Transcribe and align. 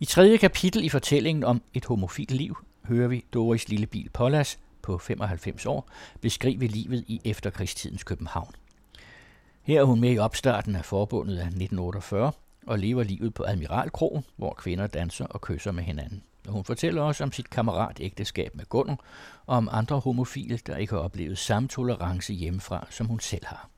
I 0.00 0.04
tredje 0.04 0.36
kapitel 0.36 0.84
i 0.84 0.88
fortællingen 0.88 1.44
om 1.44 1.62
et 1.74 1.84
homofilt 1.84 2.30
liv 2.30 2.56
hører 2.84 3.08
vi 3.08 3.24
Doris 3.32 3.68
Lille 3.68 3.86
Bil 3.86 4.10
Pollas 4.10 4.58
på 4.82 4.98
95 4.98 5.66
år 5.66 5.88
beskrive 6.20 6.66
livet 6.66 7.04
i 7.06 7.20
efterkrigstidens 7.24 8.04
København. 8.04 8.54
Her 9.62 9.80
er 9.80 9.84
hun 9.84 10.00
med 10.00 10.12
i 10.12 10.18
opstarten 10.18 10.76
af 10.76 10.84
forbundet 10.84 11.34
af 11.34 11.46
1948 11.46 12.32
og 12.66 12.78
lever 12.78 13.02
livet 13.02 13.34
på 13.34 13.44
Admiralkrogen, 13.46 14.24
hvor 14.36 14.54
kvinder 14.54 14.86
danser 14.86 15.26
og 15.26 15.40
kysser 15.40 15.72
med 15.72 15.82
hinanden. 15.82 16.22
Og 16.46 16.52
hun 16.52 16.64
fortæller 16.64 17.02
også 17.02 17.24
om 17.24 17.32
sit 17.32 17.50
kammeratægteskab 17.50 18.54
med 18.54 18.64
Gunnar 18.64 18.98
og 19.46 19.56
om 19.56 19.68
andre 19.72 20.00
homofile, 20.00 20.58
der 20.66 20.76
ikke 20.76 20.92
har 20.92 21.00
oplevet 21.00 21.38
samme 21.38 21.68
tolerance 21.68 22.32
hjemmefra, 22.32 22.86
som 22.90 23.06
hun 23.06 23.20
selv 23.20 23.46
har. 23.46 23.68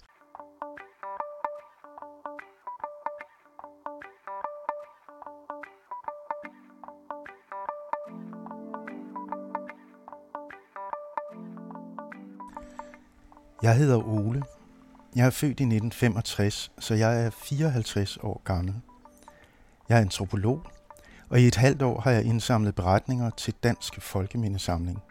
Jeg 13.62 13.77
hedder 13.77 14.09
Ole. 14.09 14.42
Jeg 15.16 15.27
er 15.27 15.30
født 15.30 15.60
i 15.60 15.62
1965, 15.62 16.73
så 16.78 16.95
jeg 16.95 17.24
er 17.24 17.30
54 17.30 18.16
år 18.16 18.42
gammel. 18.45 18.74
Jeg 19.88 19.96
er 19.96 20.00
antropolog, 20.00 20.62
og 21.28 21.41
i 21.41 21.46
et 21.46 21.56
halvt 21.56 21.83
år 21.83 22.00
har 22.00 22.10
jeg 22.10 22.24
indsamlet 22.24 22.74
beretninger 22.74 23.30
til 23.30 23.55
Dansk 23.62 24.00
Folkemindesamling. 24.02 25.02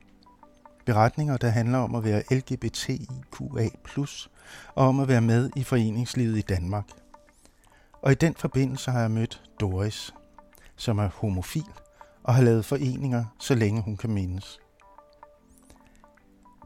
Beretninger, 0.85 1.37
der 1.37 1.49
handler 1.49 1.77
om 1.77 1.95
at 1.95 2.03
være 2.03 2.23
LGBTIQA+, 2.31 3.69
og 4.75 4.87
om 4.87 4.99
at 4.99 5.07
være 5.07 5.21
med 5.21 5.49
i 5.55 5.63
foreningslivet 5.63 6.37
i 6.37 6.41
Danmark. 6.41 6.87
Og 8.01 8.11
i 8.11 8.15
den 8.15 8.35
forbindelse 8.35 8.91
har 8.91 8.99
jeg 8.99 9.11
mødt 9.11 9.43
Doris, 9.59 10.13
som 10.75 10.99
er 10.99 11.09
homofil 11.13 11.71
og 12.23 12.35
har 12.35 12.43
lavet 12.43 12.65
foreninger, 12.65 13.25
så 13.39 13.55
længe 13.55 13.81
hun 13.81 13.97
kan 13.97 14.09
mindes. 14.09 14.59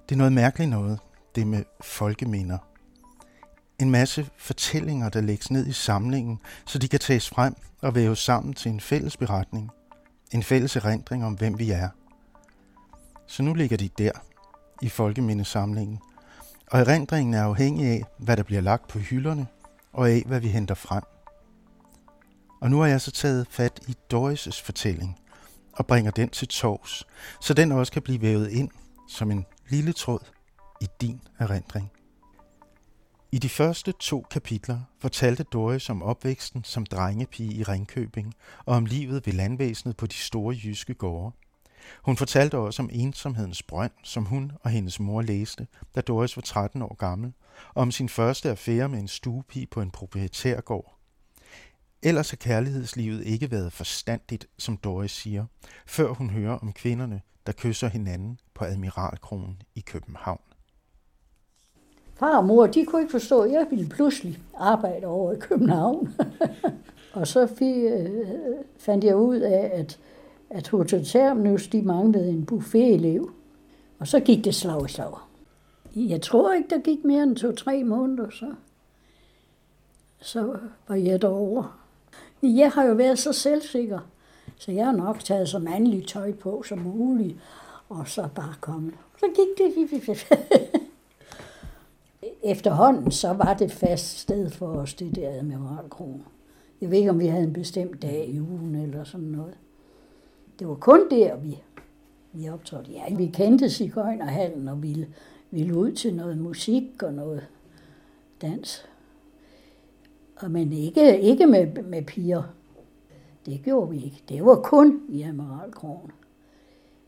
Det 0.09 0.15
er 0.15 0.17
noget 0.17 0.33
mærkeligt 0.33 0.69
noget, 0.69 0.99
det 1.35 1.47
med 1.47 1.63
folkeminder. 1.81 2.57
En 3.79 3.91
masse 3.91 4.29
fortællinger, 4.37 5.09
der 5.09 5.21
lægges 5.21 5.51
ned 5.51 5.67
i 5.67 5.71
samlingen, 5.71 6.39
så 6.65 6.79
de 6.79 6.87
kan 6.87 6.99
tages 6.99 7.29
frem 7.29 7.55
og 7.81 7.95
væves 7.95 8.19
sammen 8.19 8.53
til 8.53 8.71
en 8.71 8.79
fælles 8.79 9.17
beretning. 9.17 9.71
En 10.31 10.43
fælles 10.43 10.75
erindring 10.75 11.25
om, 11.25 11.33
hvem 11.33 11.59
vi 11.59 11.71
er. 11.71 11.89
Så 13.27 13.43
nu 13.43 13.53
ligger 13.53 13.77
de 13.77 13.89
der, 13.97 14.11
i 14.81 14.89
folkemindesamlingen. 14.89 15.99
Og 16.71 16.79
erindringen 16.79 17.33
er 17.33 17.43
afhængig 17.43 17.87
af, 17.87 18.03
hvad 18.17 18.37
der 18.37 18.43
bliver 18.43 18.61
lagt 18.61 18.87
på 18.87 18.99
hylderne, 18.99 19.47
og 19.93 20.09
af, 20.09 20.23
hvad 20.25 20.39
vi 20.39 20.47
henter 20.47 20.75
frem. 20.75 21.03
Og 22.61 22.71
nu 22.71 22.79
har 22.79 22.87
jeg 22.87 23.01
så 23.01 23.11
taget 23.11 23.47
fat 23.49 23.79
i 23.87 23.95
Doris' 24.13 24.63
fortælling, 24.65 25.19
og 25.73 25.87
bringer 25.87 26.11
den 26.11 26.29
til 26.29 26.47
tors, 26.47 27.07
så 27.41 27.53
den 27.53 27.71
også 27.71 27.91
kan 27.91 28.01
blive 28.01 28.21
vævet 28.21 28.49
ind 28.49 28.69
som 29.09 29.31
en 29.31 29.45
lille 29.69 29.93
tråd 29.93 30.19
i 30.81 30.87
din 31.01 31.21
erindring. 31.39 31.91
I 33.31 33.37
de 33.37 33.49
første 33.49 33.91
to 33.91 34.25
kapitler 34.31 34.79
fortalte 34.99 35.43
Doris 35.43 35.89
om 35.89 36.03
opvæksten 36.03 36.63
som 36.63 36.85
drengepige 36.85 37.53
i 37.53 37.63
Ringkøbing 37.63 38.33
og 38.65 38.75
om 38.75 38.85
livet 38.85 39.25
ved 39.25 39.33
landvæsenet 39.33 39.97
på 39.97 40.07
de 40.07 40.15
store 40.15 40.55
jyske 40.63 40.93
gårde. 40.93 41.35
Hun 42.03 42.17
fortalte 42.17 42.57
også 42.57 42.81
om 42.81 42.89
ensomhedens 42.91 43.63
brønd, 43.63 43.91
som 44.03 44.25
hun 44.25 44.51
og 44.61 44.69
hendes 44.69 44.99
mor 44.99 45.21
læste, 45.21 45.67
da 45.95 46.01
Doris 46.01 46.37
var 46.37 46.41
13 46.41 46.81
år 46.81 46.95
gammel, 46.95 47.33
og 47.73 47.81
om 47.81 47.91
sin 47.91 48.09
første 48.09 48.49
affære 48.49 48.89
med 48.89 48.99
en 48.99 49.07
stuepige 49.07 49.67
på 49.67 49.81
en 49.81 49.91
proprietærgård. 49.91 50.97
Ellers 52.01 52.29
har 52.29 52.37
kærlighedslivet 52.37 53.25
ikke 53.25 53.51
været 53.51 53.73
forstandigt, 53.73 54.47
som 54.57 54.77
Doris 54.77 55.11
siger, 55.11 55.45
før 55.85 56.13
hun 56.13 56.29
hører 56.29 56.57
om 56.57 56.73
kvinderne, 56.73 57.21
der 57.45 57.53
kysser 57.53 57.87
hinanden 57.87 58.39
på 58.53 58.65
Admiralkronen 58.65 59.61
i 59.75 59.79
København. 59.79 60.52
Far 62.15 62.37
og 62.37 62.45
mor, 62.45 62.67
de 62.67 62.85
kunne 62.85 63.01
ikke 63.01 63.11
forstå, 63.11 63.41
at 63.41 63.51
jeg 63.51 63.67
ville 63.69 63.89
pludselig 63.89 64.39
arbejde 64.57 65.07
over 65.07 65.33
i 65.33 65.35
København. 65.39 66.13
og 67.13 67.27
så 67.27 67.47
fik, 67.47 67.75
øh, 67.83 68.09
fandt 68.77 69.03
jeg 69.03 69.15
ud 69.15 69.37
af, 69.37 69.71
at, 69.73 69.99
at 70.49 70.67
Hotel 70.67 71.05
Terminus, 71.05 71.67
de 71.67 71.81
manglede 71.81 72.29
en 72.29 72.45
buffetelev. 72.45 73.31
Og 73.99 74.07
så 74.07 74.19
gik 74.19 74.45
det 74.45 74.55
slag 74.55 74.85
i 74.85 74.89
slag. 74.89 75.17
Jeg 75.95 76.21
tror 76.21 76.53
ikke, 76.53 76.69
der 76.69 76.79
gik 76.79 77.05
mere 77.05 77.23
end 77.23 77.35
to-tre 77.35 77.83
måneder, 77.83 78.29
så, 78.29 78.53
så 80.21 80.57
var 80.87 80.95
jeg 80.95 81.21
derovre. 81.21 81.67
Jeg 82.43 82.71
har 82.71 82.83
jo 82.83 82.93
været 82.93 83.19
så 83.19 83.33
selvsikker, 83.33 83.99
så 84.57 84.71
jeg 84.71 84.85
har 84.85 84.91
nok 84.91 85.19
taget 85.19 85.49
så 85.49 85.59
mandligt 85.59 86.07
tøj 86.07 86.31
på 86.31 86.63
som 86.67 86.79
muligt, 86.79 87.37
og 87.89 88.07
så 88.07 88.27
bare 88.35 88.53
kommet. 88.61 88.93
Så 89.19 89.25
gik 89.35 89.47
det. 89.57 90.27
efterhånden 92.43 93.11
så 93.11 93.33
var 93.33 93.53
det 93.53 93.71
fast 93.71 94.19
sted 94.19 94.49
for 94.49 94.67
os, 94.67 94.93
det 94.93 95.15
der 95.15 95.29
Admiralkron. 95.29 96.23
Jeg 96.81 96.91
ved 96.91 96.97
ikke, 96.97 97.09
om 97.09 97.19
vi 97.19 97.27
havde 97.27 97.43
en 97.43 97.53
bestemt 97.53 98.01
dag 98.01 98.29
i 98.29 98.39
ugen 98.39 98.75
eller 98.75 99.03
sådan 99.03 99.27
noget. 99.27 99.57
Det 100.59 100.67
var 100.67 100.75
kun 100.75 101.09
der, 101.09 101.35
vi, 101.35 101.61
vi 102.33 102.49
optrådte. 102.49 102.91
Ja, 102.91 103.15
vi 103.15 103.25
kendte 103.25 103.69
Sigøjnerhallen 103.69 104.67
og 104.67 104.83
ville, 104.83 105.07
ville 105.51 105.77
ud 105.77 105.91
til 105.91 106.15
noget 106.15 106.37
musik 106.37 107.03
og 107.03 107.13
noget 107.13 107.47
dans. 108.41 108.85
Og 110.35 110.51
men 110.51 110.73
ikke, 110.73 111.19
ikke 111.19 111.47
med, 111.47 111.83
med 111.83 112.03
piger. 112.03 112.43
Det 113.45 113.61
gjorde 113.63 113.91
vi 113.91 114.03
ikke. 114.03 114.23
Det 114.29 114.45
var 114.45 114.55
kun 114.55 115.01
i 115.09 115.21
Admiralkronen. 115.21 116.11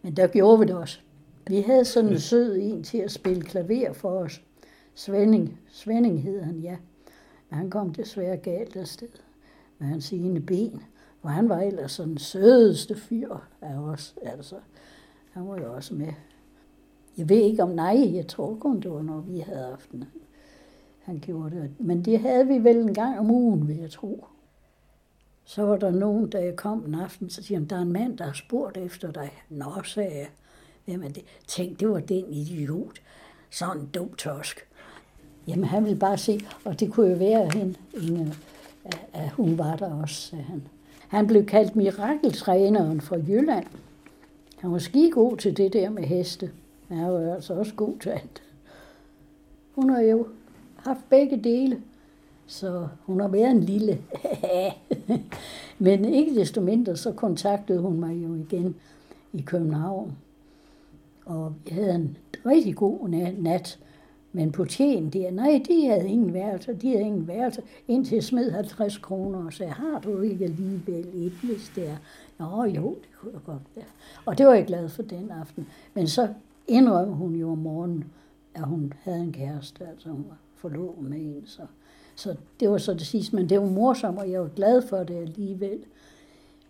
Men 0.01 0.15
der 0.15 0.27
gjorde 0.27 0.59
vi 0.59 0.65
det 0.65 0.75
også. 0.75 0.99
Vi 1.47 1.61
havde 1.61 1.85
sådan 1.85 2.11
en 2.11 2.19
sød 2.19 2.57
en 2.61 2.83
til 2.83 2.97
at 2.97 3.11
spille 3.11 3.41
klaver 3.41 3.93
for 3.93 4.09
os. 4.09 4.41
Svending, 4.95 5.59
Svending 5.67 6.21
hed 6.21 6.41
han, 6.41 6.59
ja. 6.59 6.77
Men 7.49 7.57
han 7.57 7.69
kom 7.69 7.93
desværre 7.93 8.37
galt 8.37 8.75
afsted 8.75 9.09
med 9.77 9.87
hans 9.87 10.11
ene 10.11 10.41
ben. 10.41 10.81
For 11.21 11.29
han 11.29 11.49
var 11.49 11.61
ellers 11.61 11.91
sådan 11.91 12.09
den 12.09 12.17
sødeste 12.17 12.95
fyr 12.95 13.35
af 13.61 13.75
os. 13.75 14.15
Altså, 14.21 14.55
han 15.31 15.47
var 15.47 15.57
jo 15.57 15.73
også 15.73 15.93
med. 15.93 16.13
Jeg 17.17 17.29
ved 17.29 17.37
ikke 17.37 17.63
om 17.63 17.69
nej, 17.69 18.15
jeg 18.15 18.27
tror 18.27 18.55
kun 18.55 18.79
det 18.79 18.91
var, 18.91 19.01
når 19.01 19.19
vi 19.19 19.39
havde 19.39 19.65
aften. 19.65 20.03
Han 21.01 21.19
gjorde 21.19 21.55
det. 21.55 21.71
Men 21.79 22.05
det 22.05 22.19
havde 22.19 22.47
vi 22.47 22.63
vel 22.63 22.77
en 22.77 22.93
gang 22.93 23.19
om 23.19 23.31
ugen, 23.31 23.67
vil 23.67 23.77
jeg 23.77 23.91
tro. 23.91 24.25
Så 25.43 25.63
var 25.63 25.77
der 25.77 25.91
nogen, 25.91 26.29
da 26.29 26.43
jeg 26.43 26.55
kom 26.55 26.85
en 26.85 26.95
aften, 26.95 27.29
så 27.29 27.43
siger 27.43 27.59
han, 27.59 27.67
der 27.67 27.75
er 27.75 27.81
en 27.81 27.91
mand, 27.91 28.17
der 28.17 28.25
har 28.25 28.33
spurgt 28.33 28.77
efter 28.77 29.11
dig. 29.11 29.31
Nå, 29.49 29.71
sagde 29.83 30.17
jeg. 30.17 30.29
Hvem 30.85 31.03
er 31.03 31.09
det? 31.09 31.23
Tænk, 31.47 31.79
det 31.79 31.89
var 31.89 31.99
den 31.99 32.33
idiot. 32.33 33.01
Sådan 33.49 33.81
en 33.81 33.89
dum 33.93 34.13
tosk. 34.13 34.67
Jamen, 35.47 35.65
han 35.65 35.83
ville 35.83 35.99
bare 35.99 36.17
se, 36.17 36.39
og 36.65 36.79
det 36.79 36.91
kunne 36.91 37.09
jo 37.09 37.17
være 37.17 37.41
at, 37.41 37.53
hende, 37.53 37.75
Inge, 37.93 38.33
øh, 38.85 38.93
at 39.13 39.29
hun 39.29 39.57
var 39.57 39.75
der 39.75 40.01
også, 40.01 40.15
sagde 40.15 40.43
han. 40.43 40.63
Han 41.07 41.27
blev 41.27 41.45
kaldt 41.45 41.75
mirakeltræneren 41.75 43.01
fra 43.01 43.15
Jylland. 43.15 43.65
Han 44.57 44.71
var 44.71 44.77
ski 44.77 45.09
god 45.09 45.37
til 45.37 45.57
det 45.57 45.73
der 45.73 45.89
med 45.89 46.03
heste. 46.03 46.51
Men 46.89 46.97
han 46.97 47.13
var 47.13 47.33
altså 47.33 47.53
også 47.53 47.73
god 47.75 47.97
til 47.99 48.09
alt. 48.09 48.43
Hun 49.75 49.89
har 49.89 50.01
jo 50.01 50.27
haft 50.75 51.09
begge 51.09 51.37
dele, 51.43 51.81
så 52.47 52.87
hun 53.05 53.19
har 53.19 53.27
været 53.27 53.51
en 53.51 53.63
lille. 53.63 54.01
Men 55.79 56.05
ikke 56.05 56.35
desto 56.35 56.61
mindre, 56.61 56.97
så 56.97 57.11
kontaktede 57.11 57.79
hun 57.79 57.99
mig 57.99 58.13
jo 58.13 58.35
igen 58.35 58.75
i 59.33 59.41
København. 59.41 60.17
Og 61.25 61.53
jeg 61.67 61.75
havde 61.75 61.95
en 61.95 62.17
rigtig 62.45 62.75
god 62.75 63.09
nat 63.37 63.79
men 64.35 64.51
på 64.51 64.65
tjen 64.65 65.09
de, 65.09 65.31
nej, 65.31 65.61
de 65.67 65.87
havde 65.87 66.07
ingen 66.07 66.33
værelse, 66.33 66.73
de 66.73 66.89
havde 66.89 67.01
ingen 67.01 67.27
værelse, 67.27 67.61
indtil 67.87 68.15
jeg 68.15 68.23
smed 68.23 68.51
50 68.51 68.97
kroner 68.97 69.45
og 69.45 69.53
sagde, 69.53 69.71
har 69.71 69.99
du 69.99 70.21
ikke 70.21 70.45
alligevel 70.45 71.07
et, 71.13 71.31
hvis 71.31 71.71
det 71.75 71.89
er? 71.89 71.97
Nå 72.39 72.63
jo, 72.63 72.89
det 72.89 73.09
kunne 73.19 73.31
jeg 73.33 73.41
godt 73.45 73.61
være. 73.75 73.85
Og 74.25 74.37
det 74.37 74.45
var 74.45 74.53
jeg 74.53 74.65
glad 74.65 74.89
for 74.89 75.03
den 75.03 75.31
aften. 75.31 75.67
Men 75.93 76.07
så 76.07 76.33
indrømte 76.67 77.13
hun 77.13 77.35
jo 77.35 77.51
om 77.51 77.57
morgenen, 77.57 78.05
at 78.55 78.63
hun 78.63 78.93
havde 79.01 79.19
en 79.19 79.31
kæreste, 79.31 79.87
altså 79.87 80.09
hun 80.09 80.25
var 80.29 80.37
forlovet 80.55 81.09
med 81.09 81.17
en. 81.17 81.43
Så, 81.45 81.61
så 82.15 82.35
det 82.59 82.69
var 82.69 82.77
så 82.77 82.93
det 82.93 83.07
sidste, 83.07 83.35
men 83.35 83.49
det 83.49 83.59
var 83.59 83.69
morsomt, 83.69 84.19
og 84.19 84.31
jeg 84.31 84.41
var 84.41 84.49
glad 84.55 84.81
for 84.81 84.97
det 84.97 85.15
alligevel. 85.15 85.79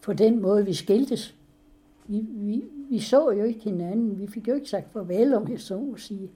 På 0.01 0.13
den 0.13 0.41
måde, 0.41 0.65
vi 0.65 0.73
skiltes. 0.73 1.35
Vi, 2.07 2.25
vi, 2.29 2.63
vi 2.89 2.99
så 2.99 3.31
jo 3.31 3.43
ikke 3.43 3.59
hinanden, 3.59 4.19
vi 4.19 4.27
fik 4.27 4.47
jo 4.47 4.53
ikke 4.53 4.69
sagt 4.69 4.93
farvel, 4.93 5.33
om 5.33 5.51
jeg 5.51 5.59
så 5.59 5.77
må 5.77 5.97
sige. 5.97 6.29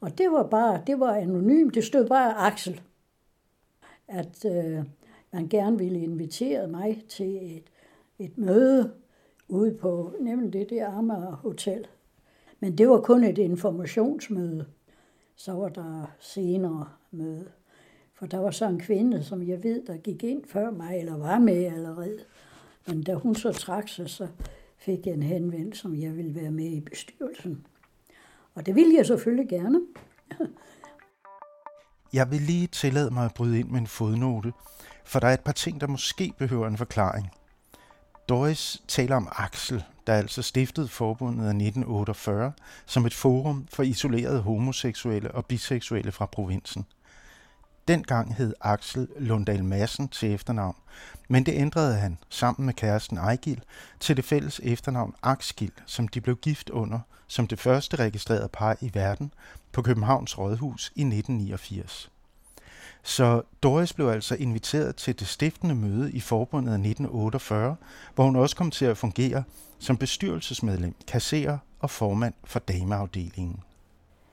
Og 0.00 0.18
det 0.18 0.30
var 0.30 0.42
bare, 0.42 0.82
det 0.86 1.00
var 1.00 1.14
anonymt, 1.14 1.74
det 1.74 1.84
stod 1.84 2.08
bare 2.08 2.34
Axel, 2.34 2.80
at 4.08 4.44
øh, 4.44 4.84
man 5.32 5.48
gerne 5.48 5.78
ville 5.78 6.00
invitere 6.00 6.68
mig 6.68 7.04
til 7.08 7.56
et, 7.56 7.64
et 8.18 8.38
møde 8.38 8.92
ude 9.48 9.74
på 9.74 10.12
nemlig 10.20 10.52
det 10.52 10.70
der 10.70 10.88
Amager 10.88 11.36
Hotel. 11.36 11.86
Men 12.60 12.78
det 12.78 12.88
var 12.88 13.00
kun 13.00 13.24
et 13.24 13.38
informationsmøde. 13.38 14.66
Så 15.36 15.52
var 15.52 15.68
der 15.68 16.16
senere 16.20 16.88
møde. 17.10 17.48
For 18.14 18.26
der 18.26 18.38
var 18.38 18.50
så 18.50 18.68
en 18.68 18.80
kvinde, 18.80 19.24
som 19.24 19.48
jeg 19.48 19.62
ved, 19.62 19.86
der 19.86 19.96
gik 19.96 20.24
ind 20.24 20.44
før 20.44 20.70
mig, 20.70 20.98
eller 20.98 21.16
var 21.16 21.38
med 21.38 21.64
allerede. 21.64 22.18
Men 22.86 23.02
da 23.02 23.14
hun 23.14 23.34
så 23.34 23.52
trak 23.52 23.88
sig, 23.88 24.10
så 24.10 24.28
fik 24.76 25.06
jeg 25.06 25.14
en 25.14 25.22
henvendelse, 25.22 25.82
som 25.82 25.96
jeg 25.96 26.16
ville 26.16 26.34
være 26.34 26.50
med 26.50 26.66
i 26.66 26.80
bestyrelsen. 26.80 27.66
Og 28.58 28.66
det 28.66 28.74
ville 28.74 28.94
jeg 28.96 29.06
selvfølgelig 29.06 29.48
gerne. 29.48 29.80
Jeg 32.12 32.30
vil 32.30 32.40
lige 32.40 32.66
tillade 32.66 33.10
mig 33.10 33.24
at 33.24 33.34
bryde 33.34 33.60
ind 33.60 33.68
med 33.68 33.80
en 33.80 33.86
fodnote, 33.86 34.52
for 35.04 35.20
der 35.20 35.28
er 35.28 35.34
et 35.34 35.40
par 35.40 35.52
ting, 35.52 35.80
der 35.80 35.86
måske 35.86 36.32
behøver 36.38 36.66
en 36.66 36.76
forklaring. 36.76 37.30
Doris 38.28 38.82
taler 38.88 39.16
om 39.16 39.28
Axel, 39.30 39.84
der 40.06 40.14
altså 40.14 40.42
stiftede 40.42 40.88
forbundet 40.88 41.44
af 41.44 41.48
1948 41.48 42.52
som 42.86 43.06
et 43.06 43.14
forum 43.14 43.66
for 43.72 43.82
isolerede 43.82 44.40
homoseksuelle 44.40 45.30
og 45.30 45.46
biseksuelle 45.46 46.12
fra 46.12 46.26
provinsen. 46.26 46.86
Dengang 47.88 48.34
hed 48.34 48.54
Axel 48.60 49.08
Lundal 49.18 49.64
Madsen 49.64 50.08
til 50.08 50.34
efternavn, 50.34 50.76
men 51.28 51.46
det 51.46 51.54
ændrede 51.54 51.94
han 51.96 52.18
sammen 52.28 52.66
med 52.66 52.74
kæresten 52.74 53.18
Ejgil 53.18 53.62
til 54.00 54.16
det 54.16 54.24
fælles 54.24 54.60
efternavn 54.64 55.14
Axgil, 55.22 55.72
som 55.86 56.08
de 56.08 56.20
blev 56.20 56.36
gift 56.36 56.70
under 56.70 56.98
som 57.26 57.46
det 57.46 57.58
første 57.58 57.96
registrerede 57.96 58.48
par 58.52 58.76
i 58.80 58.90
verden 58.94 59.32
på 59.72 59.82
Københavns 59.82 60.38
Rådhus 60.38 60.92
i 60.96 61.00
1989. 61.00 62.10
Så 63.02 63.42
Doris 63.62 63.92
blev 63.92 64.08
altså 64.08 64.34
inviteret 64.34 64.96
til 64.96 65.18
det 65.18 65.26
stiftende 65.26 65.74
møde 65.74 66.12
i 66.12 66.20
forbundet 66.20 66.72
af 66.72 66.74
1948, 66.74 67.76
hvor 68.14 68.24
hun 68.24 68.36
også 68.36 68.56
kom 68.56 68.70
til 68.70 68.84
at 68.84 68.96
fungere 68.96 69.44
som 69.78 69.96
bestyrelsesmedlem, 69.96 70.94
kasserer 71.06 71.58
og 71.80 71.90
formand 71.90 72.34
for 72.44 72.58
dameafdelingen. 72.58 73.60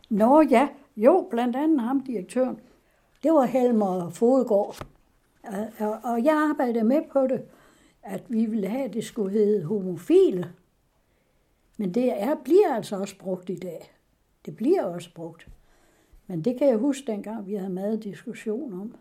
Nå 0.10 0.42
ja, 0.42 0.68
jo, 0.98 1.28
blandt 1.32 1.56
andet 1.56 1.82
ham, 1.82 2.04
direktøren. 2.06 2.58
Det 3.26 3.34
var 3.34 3.46
Helmer 3.46 4.10
Fodegård. 4.10 4.88
Og 6.04 6.24
jeg 6.24 6.50
arbejdede 6.52 6.84
med 6.84 7.02
på 7.12 7.28
det, 7.28 7.42
at 8.04 8.24
vi 8.30 8.46
ville 8.46 8.68
have, 8.68 8.84
at 8.84 8.94
det 8.94 9.04
skulle 9.04 9.32
hedde 9.32 9.64
homofile. 9.64 10.54
Men 11.78 11.94
det 11.94 12.22
er, 12.22 12.36
bliver 12.44 12.76
altså 12.76 12.96
også 12.96 13.18
brugt 13.18 13.50
i 13.50 13.56
dag. 13.56 13.92
Det 14.46 14.56
bliver 14.56 14.84
også 14.84 15.10
brugt. 15.14 15.48
Men 16.28 16.42
det 16.42 16.58
kan 16.58 16.68
jeg 16.68 16.78
huske, 16.78 17.12
dengang 17.12 17.48
vi 17.48 17.56
havde 17.56 17.70
meget 17.70 18.04
diskussion 18.04 18.74
om. 18.74 18.96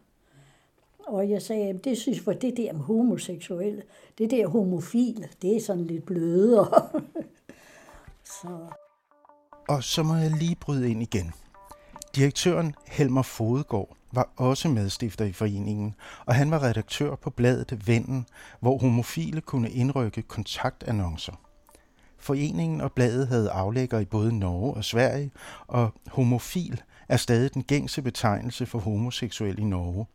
Og 0.98 1.30
jeg 1.30 1.42
sagde, 1.42 1.68
at 1.68 1.84
det 1.84 1.98
synes 1.98 2.26
jeg, 2.26 2.42
det 2.42 2.56
der 2.56 2.72
med 2.72 2.80
homoseksuelle, 2.80 3.82
det 4.18 4.30
der 4.30 4.46
homofile, 4.46 5.28
det 5.42 5.56
er 5.56 5.60
sådan 5.60 5.84
lidt 5.84 6.06
blødere. 6.06 6.88
så. 8.40 8.58
Og 9.68 9.82
så 9.82 10.02
må 10.02 10.14
jeg 10.14 10.30
lige 10.30 10.56
bryde 10.60 10.90
ind 10.90 11.02
igen. 11.02 11.32
Direktøren 12.16 12.74
Helmer 12.86 13.22
Fodegård 13.22 13.96
var 14.16 14.28
også 14.37 14.69
medstifter 14.69 15.25
i 15.25 15.32
foreningen, 15.32 15.94
og 16.26 16.34
han 16.34 16.50
var 16.50 16.62
redaktør 16.62 17.14
på 17.14 17.31
bladet 17.31 17.88
Vennen, 17.88 18.26
hvor 18.61 18.78
homofile 18.78 19.40
kunne 19.40 19.70
indrykke 19.70 20.22
kontaktannoncer. 20.22 21.32
Foreningen 22.19 22.81
og 22.81 22.93
bladet 22.93 23.28
havde 23.28 23.50
aflægger 23.50 23.99
i 23.99 24.05
både 24.05 24.38
Norge 24.38 24.75
og 24.75 24.84
Sverige, 24.84 25.31
og 25.66 25.94
homofil 26.11 26.82
er 27.08 27.16
stadig 27.16 27.55
den 27.55 27.62
gængse 27.62 28.02
betegnelse 28.02 28.66
for 28.66 28.78
homoseksuel 28.78 29.58
i 29.58 29.64
Norge. 29.64 30.06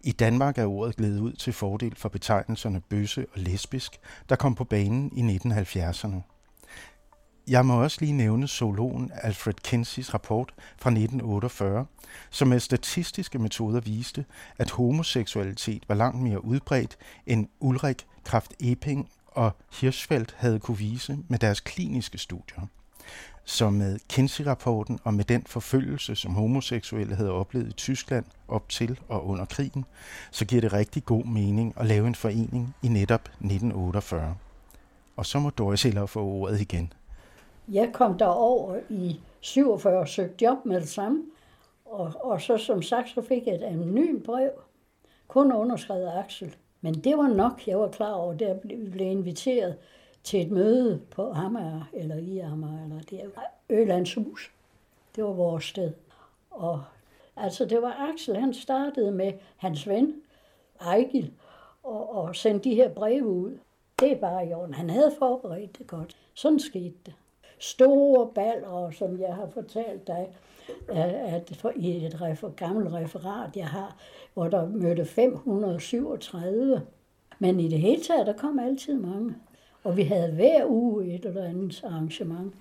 I 0.00 0.12
Danmark 0.12 0.58
er 0.58 0.66
ordet 0.66 0.96
glædet 0.96 1.20
ud 1.20 1.32
til 1.32 1.52
fordel 1.52 1.96
for 1.96 2.08
betegnelserne 2.08 2.80
bøsse 2.80 3.26
og 3.34 3.40
lesbisk, 3.40 4.00
der 4.28 4.36
kom 4.36 4.54
på 4.54 4.64
banen 4.64 5.12
i 5.16 5.36
1970'erne. 5.36 6.35
Jeg 7.48 7.66
må 7.66 7.82
også 7.82 7.96
lige 8.00 8.12
nævne 8.12 8.48
zoologen 8.48 9.10
Alfred 9.14 9.54
Kinseys 9.54 10.14
rapport 10.14 10.54
fra 10.58 10.90
1948, 10.90 11.86
som 12.30 12.48
med 12.48 12.60
statistiske 12.60 13.38
metoder 13.38 13.80
viste, 13.80 14.24
at 14.58 14.70
homoseksualitet 14.70 15.82
var 15.88 15.94
langt 15.94 16.22
mere 16.22 16.44
udbredt 16.44 16.96
end 17.26 17.48
Ulrik 17.60 18.06
Kraft 18.24 18.54
Eping 18.60 19.08
og 19.26 19.56
Hirschfeldt 19.80 20.34
havde 20.38 20.58
kunne 20.58 20.78
vise 20.78 21.18
med 21.28 21.38
deres 21.38 21.60
kliniske 21.60 22.18
studier. 22.18 22.66
Så 23.44 23.70
med 23.70 23.98
Kinsey-rapporten 24.08 24.98
og 25.04 25.14
med 25.14 25.24
den 25.24 25.44
forfølgelse, 25.46 26.16
som 26.16 26.34
homoseksuelle 26.34 27.14
havde 27.14 27.32
oplevet 27.32 27.68
i 27.68 27.72
Tyskland 27.72 28.24
op 28.48 28.68
til 28.68 29.00
og 29.08 29.26
under 29.26 29.44
krigen, 29.44 29.84
så 30.30 30.44
giver 30.44 30.60
det 30.60 30.72
rigtig 30.72 31.04
god 31.04 31.24
mening 31.24 31.74
at 31.76 31.86
lave 31.86 32.06
en 32.06 32.14
forening 32.14 32.74
i 32.82 32.88
netop 32.88 33.28
1948. 33.28 34.36
Og 35.16 35.26
så 35.26 35.38
må 35.38 35.50
Doris 35.50 35.82
heller 35.82 36.06
få 36.06 36.24
ordet 36.24 36.60
igen. 36.60 36.92
Jeg 37.68 37.92
kom 37.92 38.18
derover 38.18 38.80
i 38.88 39.20
47 39.40 39.98
og 39.98 40.08
søgte 40.08 40.44
job 40.44 40.64
med 40.64 40.80
det 40.80 40.88
samme. 40.88 41.24
Og, 41.84 42.12
og 42.20 42.40
så 42.40 42.58
som 42.58 42.82
sagt, 42.82 43.08
så 43.08 43.22
fik 43.22 43.46
jeg 43.46 43.54
et 43.54 43.62
anonymt 43.62 44.24
brev. 44.24 44.50
Kun 45.28 45.52
underskrevet 45.52 46.12
Axel. 46.24 46.56
Men 46.80 46.94
det 46.94 47.18
var 47.18 47.28
nok, 47.28 47.68
jeg 47.68 47.78
var 47.78 47.88
klar 47.88 48.12
over, 48.12 48.34
der 48.34 48.54
vi 48.64 48.90
blev 48.90 49.06
inviteret 49.06 49.76
til 50.24 50.42
et 50.42 50.50
møde 50.50 51.00
på 51.10 51.30
Amager, 51.30 51.88
eller 51.92 52.16
i 52.16 52.38
Amager, 52.38 52.84
eller 52.84 53.02
der. 53.10 53.40
Ølands 53.70 54.14
hus. 54.14 54.52
Det 55.16 55.24
var 55.24 55.32
vores 55.32 55.64
sted. 55.64 55.92
Og 56.50 56.82
altså, 57.36 57.64
det 57.64 57.82
var 57.82 58.10
Axel, 58.12 58.36
han 58.36 58.54
startede 58.54 59.10
med 59.10 59.32
hans 59.56 59.88
ven, 59.88 60.14
Ejgil, 60.80 61.32
og, 61.82 62.14
og 62.16 62.36
sendte 62.36 62.70
de 62.70 62.74
her 62.74 62.88
breve 62.88 63.26
ud. 63.26 63.58
Det 64.00 64.12
er 64.12 64.16
bare 64.16 64.48
i 64.48 64.52
orden. 64.52 64.74
Han 64.74 64.90
havde 64.90 65.12
forberedt 65.18 65.78
det 65.78 65.86
godt. 65.86 66.16
Sådan 66.34 66.60
skete 66.60 66.94
det 67.06 67.14
store 67.58 68.28
baller, 68.34 68.90
som 68.90 69.20
jeg 69.20 69.34
har 69.34 69.48
fortalt 69.54 70.06
dig, 70.06 70.28
at 70.88 71.56
for, 71.56 71.72
i 71.76 72.06
et 72.06 72.20
refer, 72.20 72.48
gammelt 72.48 72.92
referat, 72.92 73.56
jeg 73.56 73.68
har, 73.68 73.96
hvor 74.34 74.48
der 74.48 74.68
mødte 74.68 75.04
537. 75.04 76.82
Men 77.38 77.60
i 77.60 77.68
det 77.68 77.78
hele 77.78 78.02
taget, 78.02 78.26
der 78.26 78.32
kom 78.32 78.58
altid 78.58 78.94
mange. 78.94 79.34
Og 79.84 79.96
vi 79.96 80.02
havde 80.02 80.32
hver 80.32 80.66
uge 80.66 81.14
et 81.14 81.24
eller 81.24 81.44
andet 81.44 81.84
arrangement. 81.84 82.54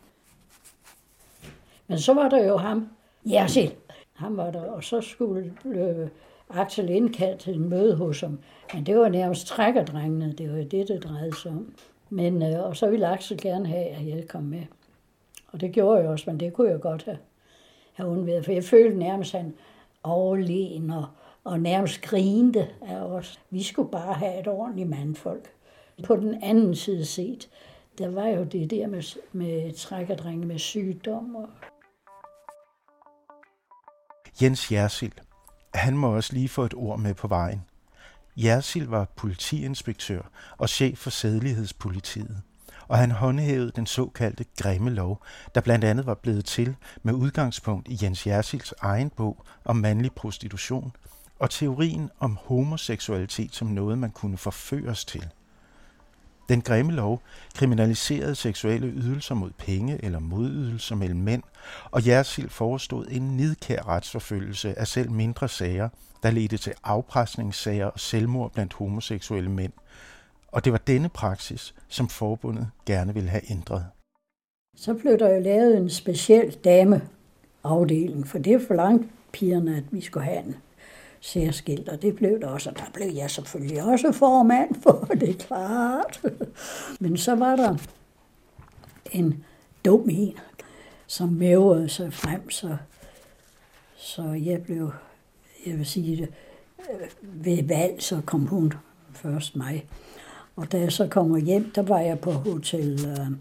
Men 1.87 1.99
så 1.99 2.13
var 2.13 2.29
der 2.29 2.45
jo 2.45 2.57
ham, 2.57 2.89
Jersil. 3.25 3.75
Han 4.13 4.37
var 4.37 4.51
der, 4.51 4.61
og 4.61 4.83
så 4.83 5.01
skulle 5.01 5.53
øh, 5.65 6.07
Axel 6.49 6.89
indkaldt 6.89 7.39
til 7.39 7.55
en 7.55 7.69
møde 7.69 7.95
hos 7.95 8.21
ham. 8.21 8.39
Men 8.73 8.85
det 8.85 8.97
var 8.97 9.09
nærmest 9.09 9.47
trækkerdrengene, 9.47 10.33
det 10.37 10.51
var 10.51 10.63
det, 10.63 10.87
det 10.87 11.03
drejede 11.03 11.35
sig 11.35 11.51
om. 11.51 11.73
Men, 12.09 12.43
øh, 12.43 12.63
og 12.63 12.77
så 12.77 12.89
ville 12.89 13.07
Axel 13.07 13.41
gerne 13.41 13.67
have, 13.67 13.85
at 13.85 14.07
jeg 14.07 14.27
kom 14.27 14.43
med. 14.43 14.63
Og 15.55 15.61
det 15.61 15.71
gjorde 15.71 15.99
jeg 15.99 16.09
også, 16.09 16.23
men 16.27 16.39
det 16.39 16.53
kunne 16.53 16.71
jeg 16.71 16.81
godt 16.81 17.05
have, 17.05 17.17
have 17.93 18.09
undværet, 18.09 18.45
for 18.45 18.51
jeg 18.51 18.63
følte 18.63 18.97
nærmest, 18.97 19.35
at 19.35 19.41
han 19.41 19.53
overlegen 20.03 20.89
og, 20.89 21.05
og 21.43 21.59
nærmest 21.59 22.01
grinte 22.01 22.67
af 22.81 22.97
os. 22.97 23.39
Vi 23.49 23.63
skulle 23.63 23.91
bare 23.91 24.13
have 24.13 24.39
et 24.39 24.47
ordentligt 24.47 24.89
mandfolk. 24.89 25.49
På 26.03 26.15
den 26.15 26.43
anden 26.43 26.75
side 26.75 27.05
set, 27.05 27.49
der 27.97 28.09
var 28.09 28.27
jo 28.27 28.43
det 28.43 28.71
der 28.71 28.87
med, 28.87 29.19
med 29.31 29.73
trækkerdrenge 29.73 30.47
med 30.47 30.59
sygdom. 30.59 31.35
Og... 31.35 31.49
Jens 34.41 34.71
Jersild, 34.71 35.13
han 35.73 35.97
må 35.97 36.15
også 36.15 36.33
lige 36.33 36.49
få 36.49 36.63
et 36.63 36.73
ord 36.73 36.99
med 36.99 37.13
på 37.13 37.27
vejen. 37.27 37.61
Jersild 38.37 38.87
var 38.87 39.07
politiinspektør 39.15 40.21
og 40.57 40.69
chef 40.69 40.97
for 40.97 41.09
sædelighedspolitiet 41.09 42.41
og 42.87 42.97
han 42.97 43.11
håndhævede 43.11 43.71
den 43.75 43.85
såkaldte 43.85 44.45
grimme 44.57 44.89
lov, 44.89 45.23
der 45.55 45.61
blandt 45.61 45.85
andet 45.85 46.05
var 46.05 46.13
blevet 46.13 46.45
til 46.45 46.75
med 47.03 47.13
udgangspunkt 47.13 47.87
i 47.87 47.99
Jens 48.03 48.27
Jersilds 48.27 48.73
egen 48.81 49.09
bog 49.09 49.45
om 49.65 49.75
mandlig 49.75 50.11
prostitution 50.11 50.91
og 51.39 51.49
teorien 51.49 52.09
om 52.19 52.37
homoseksualitet 52.41 53.55
som 53.55 53.67
noget, 53.67 53.97
man 53.97 54.11
kunne 54.11 54.37
forføres 54.37 55.05
til. 55.05 55.27
Den 56.49 56.61
grimme 56.61 56.91
lov 56.91 57.21
kriminaliserede 57.55 58.35
seksuelle 58.35 58.87
ydelser 58.87 59.35
mod 59.35 59.51
penge 59.57 60.05
eller 60.05 60.19
modydelser 60.19 60.95
mellem 60.95 61.19
mænd, 61.19 61.43
og 61.91 62.07
Jersild 62.07 62.49
forestod 62.49 63.07
en 63.09 63.37
nidkær 63.37 63.87
retsforfølgelse 63.87 64.79
af 64.79 64.87
selv 64.87 65.11
mindre 65.11 65.49
sager, 65.49 65.89
der 66.23 66.31
ledte 66.31 66.57
til 66.57 66.73
afpresningssager 66.83 67.85
og 67.85 67.99
selvmord 67.99 68.53
blandt 68.53 68.73
homoseksuelle 68.73 69.51
mænd, 69.51 69.73
og 70.55 70.65
det 70.65 70.71
var 70.71 70.77
denne 70.77 71.09
praksis, 71.09 71.75
som 71.87 72.07
forbundet 72.07 72.67
gerne 72.85 73.13
ville 73.13 73.29
have 73.29 73.51
ændret. 73.51 73.85
Så 74.77 74.93
blev 74.93 75.19
der 75.19 75.29
jo 75.29 75.39
lavet 75.39 75.77
en 75.77 75.89
speciel 75.89 76.57
dameafdeling, 76.63 78.27
for 78.27 78.37
det 78.37 78.61
forlangte 78.67 79.09
pigerne, 79.31 79.77
at 79.77 79.83
vi 79.91 80.01
skulle 80.01 80.25
have 80.25 80.39
en 80.39 80.55
særskilt, 81.19 81.89
og 81.89 82.01
det 82.01 82.15
blev 82.15 82.41
der 82.41 82.47
også, 82.47 82.69
og 82.69 82.77
der 82.77 82.85
blev 82.93 83.07
jeg 83.15 83.31
selvfølgelig 83.31 83.83
også 83.83 84.11
formand 84.11 84.75
for, 84.81 85.07
det 85.19 85.29
er 85.29 85.33
klart. 85.33 86.21
Men 86.99 87.17
så 87.17 87.35
var 87.35 87.55
der 87.55 87.77
en 89.11 89.45
dum 89.85 90.09
en, 90.09 90.37
som 91.07 91.29
mævrede 91.29 91.89
sig 91.89 92.13
frem, 92.13 92.49
så, 92.49 92.77
så 93.95 94.23
jeg 94.23 94.63
blev, 94.63 94.91
jeg 95.65 95.77
vil 95.77 95.85
sige 95.85 96.17
det, 96.17 96.33
ved 97.21 97.63
valg, 97.63 98.03
så 98.03 98.21
kom 98.25 98.45
hun 98.45 98.73
først 99.11 99.55
mig. 99.55 99.85
Og 100.55 100.71
da 100.71 100.79
jeg 100.79 100.91
så 100.91 101.07
kommer 101.07 101.37
hjem, 101.37 101.71
der 101.75 101.81
var 101.81 101.99
jeg 101.99 102.19
på 102.19 102.31
hotel, 102.31 103.05
øh, 103.07 103.31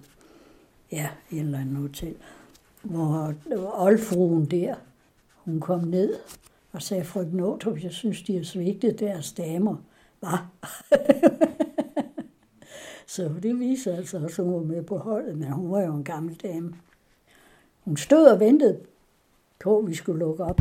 ja, 0.92 1.08
et 1.30 1.38
eller 1.38 1.58
andet 1.58 1.76
hotel, 1.76 2.14
hvor 2.82 3.34
oldfruen 3.74 4.46
der, 4.46 4.74
hun 5.44 5.60
kom 5.60 5.80
ned 5.80 6.14
og 6.72 6.82
sagde, 6.82 7.04
frøken 7.04 7.36
Nåtrup, 7.36 7.82
jeg 7.82 7.92
synes, 7.92 8.22
de 8.22 8.36
har 8.36 8.44
svigtet 8.44 9.00
deres 9.00 9.32
damer. 9.32 9.76
Hvad? 10.20 10.38
Så 13.06 13.30
det 13.42 13.60
viser 13.60 13.96
altså 13.96 14.18
også, 14.18 14.42
at 14.42 14.48
hun 14.48 14.54
var 14.54 14.74
med 14.74 14.82
på 14.82 14.98
holdet, 14.98 15.38
men 15.38 15.52
hun 15.52 15.70
var 15.70 15.80
jo 15.80 15.94
en 15.94 16.04
gammel 16.04 16.34
dame. 16.34 16.74
Hun 17.84 17.96
stod 17.96 18.26
og 18.26 18.40
ventede 18.40 18.80
på, 19.60 19.78
at 19.78 19.86
vi 19.86 19.94
skulle 19.94 20.18
lukke 20.18 20.44
op. 20.44 20.60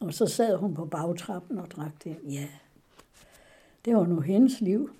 Og 0.00 0.14
så 0.14 0.26
sad 0.26 0.56
hun 0.56 0.74
på 0.74 0.84
bagtrappen 0.84 1.58
og 1.58 1.70
drak 1.70 2.04
det. 2.04 2.16
Ja, 2.30 2.48
det 3.84 3.96
var 3.96 4.06
nu 4.06 4.20
hendes 4.20 4.60
liv. 4.60 4.90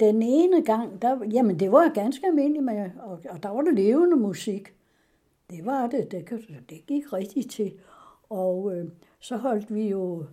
Den 0.00 0.22
ene 0.22 0.62
gang, 0.62 1.02
der, 1.02 1.24
jamen 1.32 1.60
det 1.60 1.72
var 1.72 1.88
ganske 1.94 2.26
almindeligt, 2.26 2.64
med, 2.64 2.90
og, 3.00 3.20
og 3.30 3.42
der 3.42 3.48
var 3.48 3.62
det 3.62 3.74
levende 3.74 4.16
musik. 4.16 4.74
Det 5.50 5.66
var 5.66 5.86
det, 5.86 6.10
det, 6.10 6.30
det 6.70 6.86
gik 6.86 7.12
rigtigt 7.12 7.50
til. 7.50 7.72
Og 8.30 8.76
øh, 8.76 8.90
så 9.20 9.36
holdt 9.36 9.74
vi 9.74 9.88
jo 9.88 10.24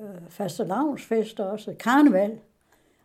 øh, 0.00 0.28
fastelavnsfester 0.28 1.44
også, 1.44 1.74
karneval. 1.78 2.38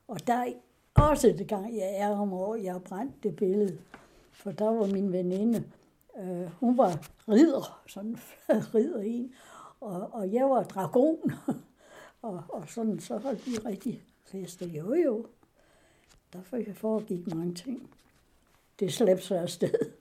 Og 0.07 0.27
der 0.27 0.33
er 0.33 0.53
også 0.95 1.27
det 1.27 1.47
gang, 1.47 1.77
jeg 1.77 1.97
er 1.97 2.09
om 2.09 2.33
år, 2.33 2.55
jeg 2.55 2.71
har 2.71 2.79
brændt 2.79 3.23
det 3.23 3.35
billede. 3.35 3.77
For 4.31 4.51
der 4.51 4.69
var 4.69 4.87
min 4.87 5.11
veninde, 5.11 5.63
øh, 6.19 6.51
hun 6.59 6.77
var 6.77 7.07
ridder, 7.27 7.81
sådan 7.87 8.17
ridder 8.75 8.99
en, 8.99 9.33
og, 9.81 10.09
og 10.13 10.33
jeg 10.33 10.49
var 10.49 10.63
dragon. 10.63 11.31
og, 12.21 12.43
og 12.49 12.63
sådan, 12.67 12.99
så 12.99 13.17
holdt 13.17 13.45
vi 13.45 13.51
rigtig 13.51 14.03
fester. 14.25 14.67
Jo, 14.67 14.93
jo. 14.93 15.25
Der 16.33 16.39
foregik 16.73 17.27
mange 17.27 17.53
ting. 17.53 17.89
Det 18.79 18.93
slæbte 18.93 19.23
sig 19.23 19.41
afsted, 19.41 19.91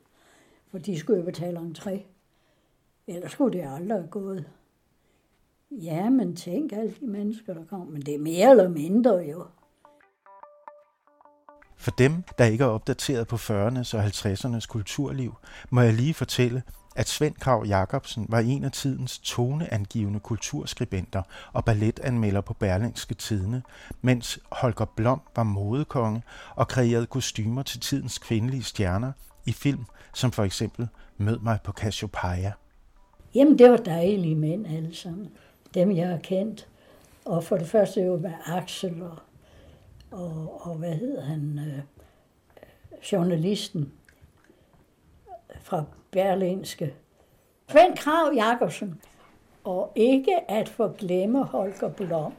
for 0.71 0.79
de 0.79 0.99
skulle 0.99 1.19
jo 1.19 1.25
betale 1.25 1.59
entré. 1.59 2.01
Ellers 3.07 3.33
skulle 3.33 3.59
det 3.59 3.67
aldrig 3.69 3.99
have 3.99 4.11
gået. 4.11 4.51
Ja, 5.71 6.11
men 6.11 6.37
tænk 6.37 6.73
alle 6.73 6.95
de 7.01 7.07
mennesker, 7.07 7.55
der 7.55 7.65
kom. 7.65 7.87
Men 7.87 8.03
det 8.03 8.15
er 8.15 8.19
mere 8.19 8.51
eller 8.51 8.69
mindre 8.69 9.15
jo. 9.15 9.47
For 11.77 11.91
dem, 11.91 12.23
der 12.39 12.45
ikke 12.45 12.65
er 12.65 12.69
opdateret 12.69 13.29
på 13.29 13.37
40'ernes 13.37 13.97
og 13.97 14.05
50'ernes 14.05 14.67
kulturliv, 14.67 15.35
må 15.71 15.81
jeg 15.81 15.95
lige 15.95 16.15
fortælle, 16.15 16.63
at 16.97 17.09
Svend 17.09 17.35
Krav 17.35 17.65
Jacobsen 17.67 18.27
var 18.29 18.41
en 18.41 18.65
af 18.65 18.73
tidens 18.73 19.19
toneangivende 19.19 20.21
kulturskribenter 20.21 21.23
og 21.53 21.65
balletanmelder 21.65 22.41
på 22.41 22.55
Berlingske 22.55 23.15
Tidene, 23.15 23.63
mens 24.03 24.39
Holger 24.53 24.85
Blom 24.97 25.21
var 25.37 25.43
modekonge 25.43 26.23
og 26.55 26.69
kreerede 26.69 27.07
kostymer 27.07 27.63
til 27.63 27.81
tidens 27.81 28.19
kvindelige 28.19 28.63
stjerner 28.63 29.13
i 29.47 29.53
film, 29.53 29.85
som 30.15 30.33
for 30.33 30.45
eksempel 30.45 30.89
Mød 31.19 31.39
mig 31.39 31.59
på 31.65 31.73
Cassiopeia. 31.73 32.53
Jamen, 33.35 33.59
det 33.59 33.71
var 33.71 33.77
dejlige 33.77 34.35
mænd 34.35 34.67
alle 34.67 34.95
sammen. 34.95 35.29
Dem, 35.75 35.97
jeg 35.97 36.09
har 36.09 36.19
kendt. 36.19 36.69
Og 37.25 37.45
for 37.45 37.57
det 37.57 37.69
første 37.69 38.01
jo 38.01 38.17
med 38.17 38.33
Axel 38.47 39.03
og, 39.03 39.19
og, 40.11 40.67
og 40.67 40.75
hvad 40.75 40.95
hedder 40.95 41.25
han, 41.25 41.59
øh, 41.59 41.83
journalisten 43.13 43.93
fra 45.63 45.85
Berlinske. 46.17 46.95
Svend 47.69 47.97
Krav 47.97 48.33
Jakobsen. 48.35 49.01
Og 49.65 49.93
ikke 49.95 50.51
at 50.51 50.69
forglemme 50.69 51.45
Holger 51.45 51.89
Blom. 51.89 52.33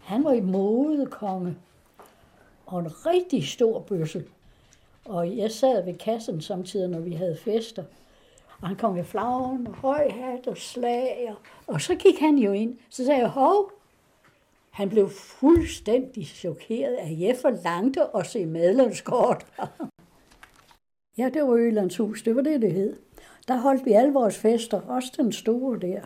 Han 0.00 0.24
var 0.24 0.32
i 0.32 0.40
modekonge 0.40 1.56
og 2.66 2.80
en 2.80 3.06
rigtig 3.06 3.48
stor 3.48 3.80
bøsse. 3.80 4.24
Og 5.04 5.36
jeg 5.36 5.50
sad 5.50 5.84
ved 5.84 5.94
kassen 5.94 6.40
samtidig, 6.40 6.88
når 6.88 7.00
vi 7.00 7.12
havde 7.12 7.36
fester. 7.36 7.84
Og 8.60 8.68
han 8.68 8.76
kom 8.76 8.94
med 8.94 9.04
flagren 9.04 9.66
og 9.66 9.74
høj 9.74 10.10
hat 10.10 10.46
og 10.46 10.56
slag. 10.56 11.26
Og, 11.28 11.36
og 11.74 11.80
så 11.80 11.94
gik 11.94 12.18
han 12.20 12.38
jo 12.38 12.52
ind. 12.52 12.78
Så 12.90 13.04
sagde 13.04 13.20
jeg, 13.20 13.28
hov, 13.28 13.72
han 14.70 14.88
blev 14.88 15.10
fuldstændig 15.10 16.26
chokeret, 16.26 16.94
at 16.94 17.20
jeg 17.20 17.36
forlangte 17.42 18.16
at 18.16 18.26
se 18.26 18.46
medlemskort 18.46 19.46
ja, 21.18 21.30
det 21.34 21.42
var 21.42 21.54
Ølandshus, 21.54 22.22
det 22.22 22.36
var 22.36 22.42
det, 22.42 22.62
det 22.62 22.72
hed. 22.72 22.96
Der 23.48 23.56
holdt 23.56 23.84
vi 23.84 23.92
alle 23.92 24.12
vores 24.12 24.38
fester, 24.38 24.80
også 24.80 25.12
den 25.16 25.32
store 25.32 25.78
der. 25.78 26.00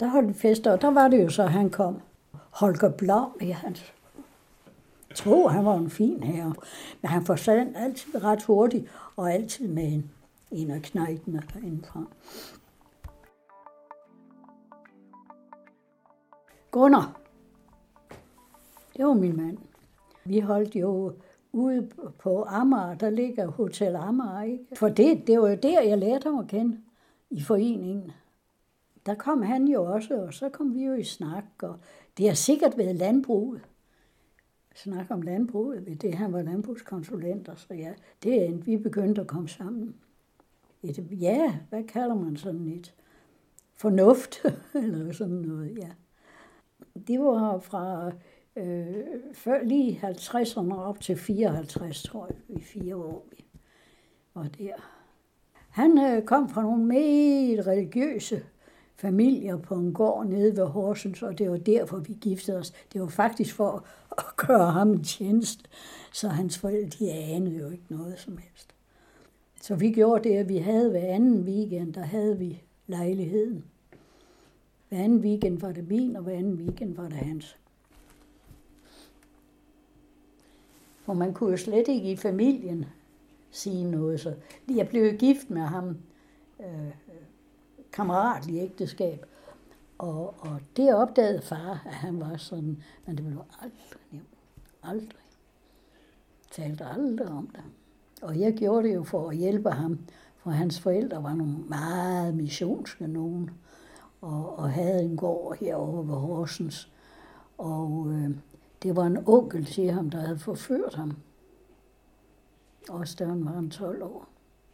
Der 0.00 0.06
holdt 0.06 0.28
vi 0.28 0.34
fester, 0.34 0.72
og 0.72 0.82
der 0.82 0.90
var 0.90 1.08
det 1.08 1.22
jo 1.22 1.28
så, 1.28 1.42
at 1.42 1.50
han 1.50 1.70
kom. 1.70 2.00
Holger 2.50 2.90
Blom, 2.90 3.36
ja, 3.40 3.52
han 3.52 3.76
tror, 5.14 5.48
han 5.48 5.64
var 5.64 5.76
en 5.76 5.90
fin 5.90 6.22
herre. 6.22 6.54
Men 7.02 7.08
han 7.08 7.24
forsvandt 7.24 7.76
altid 7.76 8.24
ret 8.24 8.42
hurtigt, 8.42 8.88
og 9.16 9.32
altid 9.32 9.68
med 9.68 9.92
en, 9.92 10.10
en 10.50 10.70
af 10.70 10.82
knejtene 10.82 11.42
indenfra. 11.62 12.04
Gunnar, 16.70 17.20
det 18.96 19.06
var 19.06 19.14
min 19.14 19.36
mand. 19.36 19.58
Vi 20.24 20.40
holdt 20.40 20.76
jo 20.76 21.12
ude 21.52 21.88
på 22.18 22.44
Amager, 22.44 22.94
der 22.94 23.10
ligger 23.10 23.46
Hotel 23.46 23.96
Amager, 23.96 24.42
ikke? 24.42 24.64
For 24.76 24.88
det, 24.88 25.26
det 25.26 25.40
var 25.40 25.48
jo 25.48 25.56
der, 25.62 25.82
jeg 25.82 25.98
lærte 25.98 26.24
ham 26.30 26.38
at 26.38 26.46
kende 26.46 26.78
i 27.30 27.42
foreningen. 27.42 28.12
Der 29.06 29.14
kom 29.14 29.42
han 29.42 29.68
jo 29.68 29.84
også, 29.84 30.14
og 30.14 30.34
så 30.34 30.48
kom 30.48 30.74
vi 30.74 30.84
jo 30.84 30.94
i 30.94 31.04
snak, 31.04 31.44
og 31.62 31.76
det 32.18 32.28
har 32.28 32.34
sikkert 32.34 32.78
været 32.78 32.96
landbruget. 32.96 33.60
Snak 34.74 35.06
om 35.10 35.22
landbruget, 35.22 35.86
ved 35.86 35.96
det 35.96 36.14
han 36.14 36.32
var 36.32 36.42
landbrugskonsulent, 36.42 37.48
og 37.48 37.58
så 37.58 37.74
ja, 37.74 37.92
det 38.22 38.46
er 38.46 38.52
vi 38.52 38.76
begyndte 38.76 39.20
at 39.20 39.26
komme 39.26 39.48
sammen. 39.48 39.94
Et, 40.82 41.06
ja, 41.10 41.58
hvad 41.68 41.84
kalder 41.84 42.14
man 42.14 42.36
sådan 42.36 42.66
et? 42.66 42.94
Fornuft, 43.74 44.44
eller 44.74 45.12
sådan 45.12 45.34
noget, 45.34 45.78
ja. 45.78 45.88
Det 47.06 47.20
var 47.20 47.58
fra 47.58 48.12
øh, 48.56 48.94
før 49.32 49.64
lige 49.64 50.00
50'erne 50.02 50.74
op 50.74 51.00
til 51.00 51.16
54, 51.16 52.02
tror 52.02 52.26
jeg, 52.26 52.58
i 52.58 52.62
fire 52.62 52.96
år 52.96 53.26
vi 53.30 53.44
var 54.34 54.48
der. 54.58 54.74
Han 55.70 55.98
øh, 55.98 56.22
kom 56.22 56.48
fra 56.48 56.62
nogle 56.62 56.84
meget 56.84 57.66
religiøse 57.66 58.42
familier 58.96 59.56
på 59.56 59.74
en 59.74 59.92
gård 59.92 60.26
nede 60.26 60.56
ved 60.56 60.66
Horsens, 60.66 61.22
og 61.22 61.38
det 61.38 61.50
var 61.50 61.56
derfor, 61.56 61.98
vi 61.98 62.12
giftede 62.20 62.58
os. 62.58 62.72
Det 62.92 63.00
var 63.00 63.08
faktisk 63.08 63.54
for 63.54 63.84
at 64.18 64.36
gøre 64.36 64.70
ham 64.70 64.90
en 64.90 65.04
tjeneste, 65.04 65.64
så 66.12 66.28
hans 66.28 66.58
forældre, 66.58 66.98
de 66.98 67.12
anede 67.12 67.58
jo 67.58 67.70
ikke 67.70 67.84
noget 67.88 68.18
som 68.18 68.36
helst. 68.36 68.74
Så 69.62 69.74
vi 69.74 69.92
gjorde 69.92 70.28
det, 70.28 70.36
at 70.36 70.48
vi 70.48 70.56
havde 70.56 70.90
hver 70.90 71.06
anden 71.06 71.40
weekend, 71.40 71.94
der 71.94 72.02
havde 72.02 72.38
vi 72.38 72.62
lejligheden. 72.86 73.64
Hver 74.88 74.98
anden 74.98 75.20
weekend 75.20 75.60
var 75.60 75.72
det 75.72 75.88
min, 75.88 76.16
og 76.16 76.22
hver 76.22 76.36
anden 76.36 76.54
weekend 76.54 76.96
var 76.96 77.08
det 77.08 77.16
hans. 77.16 77.56
For 81.10 81.14
man 81.14 81.34
kunne 81.34 81.50
jo 81.50 81.56
slet 81.56 81.88
ikke 81.88 82.12
i 82.12 82.16
familien 82.16 82.86
sige 83.50 83.84
noget. 83.84 84.20
Så 84.20 84.34
jeg 84.68 84.88
blev 84.88 85.12
jo 85.12 85.16
gift 85.18 85.50
med 85.50 85.62
ham, 85.62 85.96
øh, 86.60 86.90
kammerat 87.92 88.46
i 88.46 88.58
ægteskab. 88.58 89.26
Og, 89.98 90.34
og 90.38 90.60
det 90.76 90.94
opdagede 90.94 91.42
far, 91.42 91.82
at 91.86 91.94
han 91.94 92.20
var 92.20 92.36
sådan, 92.36 92.82
men 93.06 93.16
det 93.16 93.26
blev 93.26 93.42
aldrig 93.60 93.98
nævnt. 94.10 94.28
Aldrig. 94.82 95.24
Talte 96.50 96.84
aldrig 96.84 97.28
om 97.28 97.46
det. 97.46 97.64
Og 98.22 98.40
jeg 98.40 98.54
gjorde 98.54 98.88
det 98.88 98.94
jo 98.94 99.02
for 99.02 99.30
at 99.30 99.36
hjælpe 99.36 99.70
ham, 99.70 99.98
for 100.36 100.50
hans 100.50 100.80
forældre 100.80 101.22
var 101.22 101.34
nogle 101.34 101.58
meget 101.58 102.34
missionske 102.34 103.06
nogen, 103.06 103.50
og, 104.20 104.58
og 104.58 104.70
havde 104.70 105.04
en 105.04 105.16
gård 105.16 105.56
herovre 105.56 106.08
ved 106.08 106.14
Horsens. 106.14 106.92
Og 107.58 108.06
øh, 108.08 108.30
det 108.82 108.96
var 108.96 109.06
en 109.06 109.18
onkel 109.26 109.64
til 109.64 109.90
ham, 109.90 110.10
der 110.10 110.18
havde 110.18 110.38
forført 110.38 110.94
ham. 110.94 111.16
Også 112.88 113.16
da 113.18 113.24
han 113.24 113.44
var 113.44 113.58
en 113.58 113.70
12 113.70 114.02
år. 114.02 114.28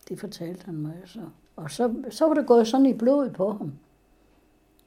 Det 0.09 0.21
fortalte 0.21 0.65
han 0.65 0.75
mig 0.75 0.95
så. 1.05 1.21
Og 1.57 1.71
så, 1.71 1.95
så 2.11 2.27
var 2.27 2.35
det 2.35 2.47
gået 2.47 2.69
sådan 2.69 2.87
i 2.87 2.95
blodet 2.95 3.33
på 3.33 3.53
ham. 3.53 3.73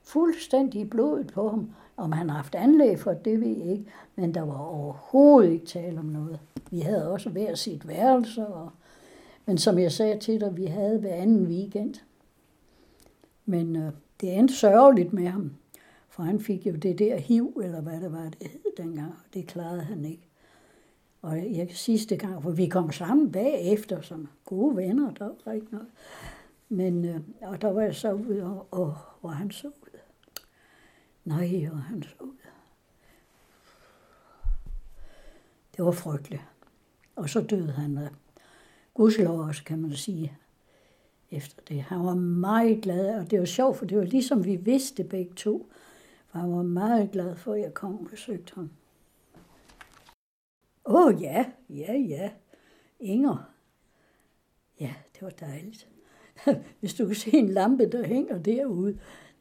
Fuldstændig 0.03 0.81
i 0.81 0.85
blodet 0.85 1.27
på 1.27 1.49
ham. 1.49 1.69
Om 1.97 2.11
han 2.11 2.29
har 2.29 2.35
haft 2.35 2.55
anlæg 2.55 2.99
for 2.99 3.13
det, 3.13 3.41
ved 3.41 3.47
jeg 3.47 3.71
ikke. 3.71 3.85
Men 4.15 4.33
der 4.33 4.41
var 4.41 4.57
overhovedet 4.57 5.51
ikke 5.51 5.65
tale 5.65 5.99
om 5.99 6.05
noget. 6.05 6.39
Vi 6.71 6.79
havde 6.79 7.11
også 7.11 7.29
hver 7.29 7.55
sit 7.55 7.87
værelse. 7.87 8.47
Og, 8.47 8.69
men 9.45 9.57
som 9.57 9.79
jeg 9.79 9.91
sagde 9.91 10.19
til 10.19 10.41
dig, 10.41 10.57
vi 10.57 10.65
havde 10.65 10.99
hver 10.99 11.13
anden 11.13 11.47
weekend. 11.47 11.95
Men 13.45 13.75
øh, 13.75 13.91
det 14.21 14.37
endte 14.37 14.53
sørgeligt 14.53 15.13
med 15.13 15.27
ham. 15.27 15.51
For 16.19 16.23
han 16.23 16.39
fik 16.39 16.67
jo 16.67 16.75
det 16.75 16.99
der 16.99 17.17
hiv, 17.17 17.61
eller 17.63 17.81
hvad 17.81 18.01
det 18.01 18.11
var, 18.11 18.29
det 18.29 18.47
hed 18.47 18.71
dengang. 18.77 19.11
og 19.11 19.33
Det 19.33 19.47
klarede 19.47 19.81
han 19.81 20.05
ikke. 20.05 20.27
Og 21.21 21.37
jeg 21.37 21.69
sidste 21.71 22.17
gang, 22.17 22.43
for 22.43 22.51
vi 22.51 22.67
kom 22.67 22.91
sammen 22.91 23.31
bagefter 23.31 24.01
som 24.01 24.27
gode 24.45 24.75
venner, 24.75 25.13
der 25.13 25.29
var 25.45 25.51
ikke 25.51 25.67
noget. 25.71 25.87
Men, 26.69 27.05
øh, 27.05 27.19
og 27.41 27.61
der 27.61 27.71
var 27.71 27.81
jeg 27.81 27.95
så 27.95 28.13
ude, 28.13 28.43
og, 28.43 28.67
og 28.71 28.97
hvor 29.21 29.29
han 29.29 29.51
så 29.51 29.67
ud. 29.67 29.99
Nej, 31.25 31.65
hvor 31.69 31.77
han 31.77 32.03
så 32.03 32.15
ud. 32.19 32.37
Det 35.77 35.85
var 35.85 35.91
frygteligt. 35.91 36.43
Og 37.15 37.29
så 37.29 37.41
døde 37.41 37.71
han 37.71 37.97
af 37.97 38.09
gudslov 38.93 39.39
også, 39.39 39.63
kan 39.63 39.81
man 39.81 39.93
sige, 39.93 40.37
efter 41.31 41.61
det. 41.67 41.81
Han 41.81 42.05
var 42.05 42.15
meget 42.15 42.81
glad, 42.81 43.19
og 43.19 43.31
det 43.31 43.39
var 43.39 43.45
sjovt, 43.45 43.77
for 43.77 43.85
det 43.85 43.97
var 43.97 44.03
ligesom 44.03 44.45
vi 44.45 44.55
vidste 44.55 45.03
begge 45.03 45.33
to. 45.33 45.69
For 46.31 46.39
han 46.39 46.51
var 46.51 46.63
meget 46.63 47.11
glad 47.11 47.35
for, 47.35 47.53
at 47.53 47.61
jeg 47.61 47.73
kom 47.73 47.99
og 47.99 48.07
besøgte 48.09 48.55
ham. 48.55 48.69
Åh 50.85 51.05
oh, 51.05 51.21
ja, 51.21 51.45
ja, 51.69 51.93
ja. 51.93 52.31
Inger. 52.99 53.53
Ja, 54.79 54.93
det 55.13 55.21
var 55.21 55.29
dejligt. 55.29 55.89
Hvis 56.79 56.93
du 56.93 57.05
kan 57.05 57.15
se 57.15 57.33
en 57.33 57.49
lampe, 57.49 57.85
der 57.91 58.07
hænger 58.07 58.37
derude, 58.37 58.99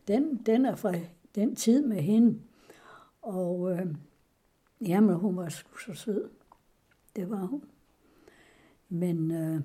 den, 0.08 0.36
den 0.36 0.66
er 0.66 0.74
fra 0.74 0.94
den 1.34 1.56
tid 1.56 1.86
med 1.86 1.96
hende. 1.96 2.40
Og 3.22 3.72
øh, 3.72 3.86
jamen, 4.80 5.16
hun 5.16 5.36
var 5.36 5.48
sgu 5.48 5.76
så 5.76 5.94
sød. 5.94 6.30
Det 7.16 7.30
var 7.30 7.46
hun. 7.46 7.64
Men 8.88 9.30
øh, 9.30 9.60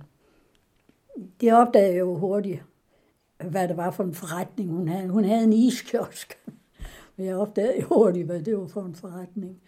det 1.42 1.54
opdagede 1.54 1.94
jeg 1.94 2.00
jo 2.00 2.18
hurtigt, 2.18 2.64
hvad 3.38 3.68
det 3.68 3.78
var 3.78 3.92
for 3.92 4.04
en 4.04 4.14
forretning, 4.14 4.70
hun 4.70 4.88
havde. 4.88 5.10
Hun 5.10 5.24
havde 5.24 5.44
en 5.44 5.54
iskiosk. 5.54 6.40
Men 7.16 7.26
jeg 7.26 7.36
opdagede 7.36 7.82
jo 7.82 7.88
hurtigt, 7.88 8.26
hvad 8.26 8.42
det 8.42 8.58
var 8.58 8.68
for 8.68 8.82
en 8.82 8.96
forretning. 8.96 9.62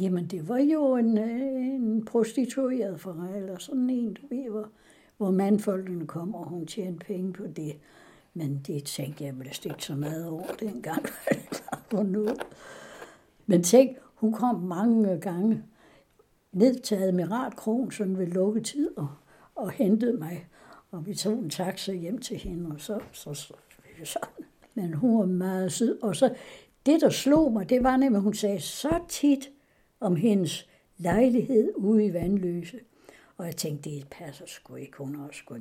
Jamen, 0.00 0.26
det 0.26 0.48
var 0.48 0.58
jo 0.58 0.96
en, 0.96 1.18
øh, 1.18 1.74
en 1.74 2.04
prostitueret 2.04 3.00
for 3.00 3.28
eller 3.34 3.58
sådan 3.58 3.90
en, 3.90 4.14
du 4.14 4.26
ved, 4.30 4.50
hvor, 4.50 4.68
hvor 5.16 5.30
mandfolkene 5.30 6.06
kom, 6.06 6.34
og 6.34 6.48
hun 6.48 6.66
tjente 6.66 7.06
penge 7.06 7.32
på 7.32 7.46
det. 7.46 7.76
Men 8.34 8.60
det 8.66 8.84
tænkte 8.84 9.24
jeg 9.24 9.38
vel 9.38 9.48
ikke 9.64 9.84
så 9.84 9.94
meget 9.94 10.28
over 10.28 10.46
dengang, 10.60 11.06
på 11.90 12.02
nu. 12.02 12.28
Men 13.46 13.62
tænk, 13.62 13.96
hun 14.14 14.32
kom 14.32 14.60
mange 14.60 15.20
gange 15.20 15.62
ned 16.52 16.80
til 16.80 16.94
Admirat 16.94 17.56
Kron, 17.56 17.90
sådan 17.90 18.18
ved 18.18 18.26
lukketid, 18.26 18.90
og, 18.96 19.08
og 19.54 19.70
hentede 19.70 20.18
mig. 20.18 20.46
Og 20.90 21.06
vi 21.06 21.14
tog 21.14 21.38
en 21.38 21.50
taxa 21.50 21.92
hjem 21.92 22.18
til 22.18 22.36
hende, 22.36 22.74
og 22.74 22.80
så, 22.80 23.00
så, 23.12 23.34
så, 23.34 23.54
så. 24.04 24.18
Men 24.76 24.94
hun 24.94 25.18
var 25.18 25.26
meget 25.26 25.72
sød. 25.72 26.02
Og 26.02 26.16
så 26.16 26.34
det, 26.86 27.00
der 27.00 27.10
slog 27.10 27.52
mig, 27.52 27.70
det 27.70 27.84
var 27.84 27.96
nemlig, 27.96 28.16
at 28.16 28.22
hun 28.22 28.34
sagde 28.34 28.60
så 28.60 29.00
tit 29.08 29.50
om 30.00 30.16
hendes 30.16 30.68
lejlighed 30.98 31.72
ude 31.76 32.04
i 32.04 32.12
Vandløse. 32.12 32.80
Og 33.36 33.46
jeg 33.46 33.56
tænkte, 33.56 33.90
det 33.90 34.06
passer 34.10 34.44
sgu 34.46 34.74
ikke, 34.74 34.98
hun 34.98 35.16
også 35.16 35.38
sgu 35.38 35.58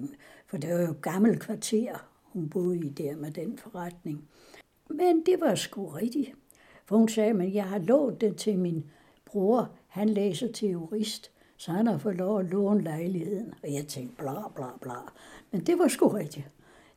For 0.48 0.58
det 0.58 0.74
var 0.74 0.82
jo 0.82 0.96
gammel 1.02 1.40
kvarter, 1.40 2.10
hun 2.24 2.50
boede 2.50 2.80
i 2.80 2.90
der 2.90 3.16
med 3.16 3.32
den 3.32 3.58
forretning. 3.58 4.28
Men 4.90 5.26
det 5.26 5.42
var 5.42 5.56
sgu 5.56 5.88
rigtigt. 5.88 6.32
For 6.86 6.98
hun 6.98 7.10
sagde, 7.10 7.44
at 7.44 7.54
jeg 7.54 7.66
har 7.66 7.80
lånt 7.80 8.22
det 8.22 8.36
til 8.36 8.60
min 8.60 8.86
bror. 9.26 9.72
Han 9.88 10.10
læser 10.10 10.52
til 10.52 10.70
jurist, 10.70 11.32
så 11.58 11.72
han 11.72 11.88
har 11.88 11.98
fået 11.98 12.16
lov 12.16 12.40
at 12.40 12.46
låne 12.46 12.84
lejligheden. 12.84 13.54
Og 13.64 13.74
jeg 13.74 13.88
tænkte, 13.88 14.16
bla 14.16 14.48
bla 14.56 14.68
bla. 14.82 15.00
Men 15.52 15.62
det 15.62 15.80
var 15.80 15.88
sgu 15.88 16.08
rigtigt. 16.08 16.50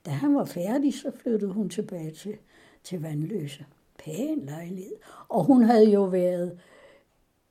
Da 0.06 0.10
han 0.10 0.34
var 0.34 0.44
færdig, 0.44 0.94
så 0.94 1.12
flyttede 1.22 1.52
hun 1.52 1.68
tilbage 1.68 2.10
til, 2.10 2.36
til 2.82 3.02
Vandløse. 3.02 3.66
Pæn 3.98 4.38
lejlighed. 4.44 4.96
Og 5.28 5.44
hun 5.44 5.62
havde 5.62 5.90
jo 5.90 6.04
været 6.04 6.58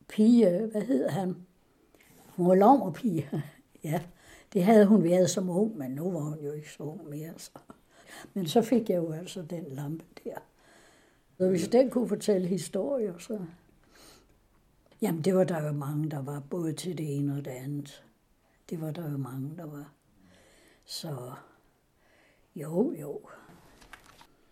pige, 0.07 0.67
hvad 0.71 0.81
hed 0.81 1.09
han? 1.09 1.35
Hun 2.25 2.59
var 2.59 2.91
pige. 2.95 3.29
ja, 3.83 4.01
det 4.53 4.63
havde 4.63 4.85
hun 4.85 5.03
været 5.03 5.29
som 5.29 5.49
ung, 5.49 5.77
men 5.77 5.91
nu 5.91 6.11
var 6.11 6.19
hun 6.19 6.39
jo 6.39 6.51
ikke 6.51 6.71
så 6.71 6.83
ung 6.83 7.09
mere. 7.09 7.33
Så. 7.37 7.51
Men 8.33 8.47
så 8.47 8.61
fik 8.61 8.89
jeg 8.89 8.97
jo 8.97 9.11
altså 9.11 9.41
den 9.41 9.65
lampe 9.69 10.05
der. 10.23 10.35
Så 11.37 11.49
hvis 11.49 11.67
den 11.67 11.89
kunne 11.89 12.07
fortælle 12.07 12.47
historier, 12.47 13.17
så... 13.17 13.39
Jamen, 15.01 15.21
det 15.21 15.35
var 15.35 15.43
der 15.43 15.65
jo 15.65 15.71
mange, 15.71 16.11
der 16.11 16.21
var, 16.21 16.39
både 16.39 16.73
til 16.73 16.97
det 16.97 17.17
ene 17.17 17.37
og 17.37 17.45
det 17.45 17.51
andet. 17.51 18.03
Det 18.69 18.81
var 18.81 18.91
der 18.91 19.11
jo 19.11 19.17
mange, 19.17 19.57
der 19.57 19.65
var. 19.65 19.91
Så 20.85 21.31
jo, 22.61 22.93
jo. 23.01 23.21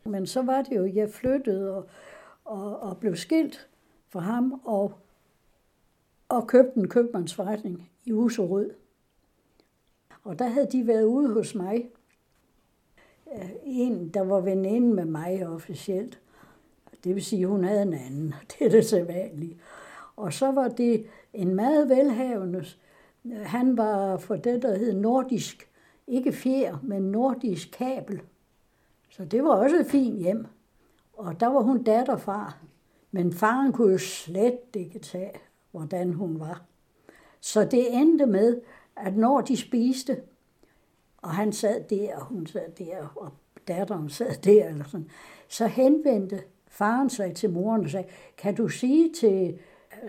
Men 0.04 0.28
så 0.28 0.42
var 0.42 0.62
det 0.62 0.78
jo, 0.78 0.86
jeg 0.86 1.10
flyttede 1.10 1.76
og, 1.76 1.88
og, 2.46 2.80
og 2.80 2.98
blev 2.98 3.16
skilt 3.16 3.68
fra 4.08 4.20
ham, 4.20 4.62
og, 4.64 4.94
og 6.30 6.48
købte 6.48 6.80
en 6.80 6.90
købmandsforretning 6.90 7.92
i 8.06 8.12
Userød. 8.12 8.74
Og 10.24 10.40
der 10.40 10.48
havde 10.48 10.68
de 10.72 10.88
været 10.88 11.04
ude 11.04 11.34
hos 11.34 11.56
mig. 11.56 11.90
Øh, 13.36 13.50
en, 13.64 14.10
der 14.10 14.22
var 14.22 14.40
veninde 14.40 14.94
med 14.94 15.06
mig 15.06 15.48
officielt. 15.48 16.22
Det 17.04 17.16
vil 17.16 17.26
sige, 17.26 17.48
hun 17.48 17.64
havde 17.64 17.82
en 17.82 17.94
anden. 17.94 18.34
Det 18.52 18.66
er 18.66 18.70
det 18.70 18.86
sædvanlige. 18.86 19.60
Og 20.16 20.34
så 20.34 20.52
var 20.52 20.68
det 20.68 21.06
en 21.34 21.56
meget 21.56 21.90
velhavende. 21.90 22.66
Øh, 23.26 23.42
han 23.42 23.78
var 23.78 24.18
for 24.18 24.36
det, 24.36 24.62
der 24.62 24.78
hed 24.78 24.94
nordisk, 24.94 25.70
ikke 26.08 26.32
fjer, 26.32 26.78
men 26.84 27.02
nordisk 27.02 27.72
kabel. 27.72 28.22
Så 29.10 29.26
det 29.26 29.44
var 29.44 29.50
også 29.50 29.76
et 29.76 29.88
fint 29.88 30.20
hjem. 30.20 30.46
Og 31.14 31.40
der 31.40 31.48
var 31.48 31.62
hun 31.62 31.84
datterfar. 31.84 32.58
Men 33.12 33.34
faren 33.34 33.72
kunne 33.72 33.92
jo 33.92 33.98
slet 33.98 34.60
ikke 34.76 35.00
tage, 35.00 35.32
hvordan 35.72 36.14
hun 36.14 36.40
var. 36.40 36.64
Så 37.42 37.66
det 37.66 37.96
endte 37.96 38.26
med, 38.26 38.62
at 38.96 39.18
når 39.18 39.42
de 39.42 39.58
spiste, 39.58 40.22
og 41.18 41.30
han 41.30 41.54
sad 41.54 41.84
der, 41.90 42.16
og 42.16 42.26
hun 42.26 42.48
sad 42.48 42.72
der, 42.78 43.08
og 43.16 43.32
datteren 43.68 44.10
sad 44.10 44.36
der, 44.44 44.70
eller 44.70 44.86
sådan, 44.86 45.10
så 45.48 45.68
henvendte 45.68 46.44
faren 46.68 47.10
sig 47.10 47.36
til 47.36 47.50
moren 47.50 47.84
og 47.84 47.90
sagde, 47.90 48.08
kan 48.38 48.56
du 48.56 48.68
sige 48.68 49.14
til 49.14 49.60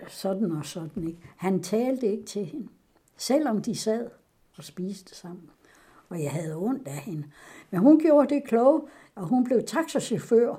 sådan 0.07 0.51
og 0.51 0.65
sådan, 0.65 1.07
ikke? 1.07 1.19
Han 1.37 1.63
talte 1.63 2.07
ikke 2.07 2.25
til 2.25 2.45
hende, 2.45 2.67
selvom 3.17 3.61
de 3.61 3.75
sad 3.75 4.09
og 4.57 4.63
spiste 4.63 5.15
sammen. 5.15 5.49
Og 6.09 6.23
jeg 6.23 6.31
havde 6.31 6.55
ondt 6.55 6.87
af 6.87 6.97
hende. 6.97 7.23
Men 7.71 7.79
hun 7.79 7.99
gjorde 7.99 8.35
det 8.35 8.43
kloge, 8.43 8.81
og 9.15 9.27
hun 9.27 9.43
blev 9.43 9.63
taxachauffør 9.63 10.55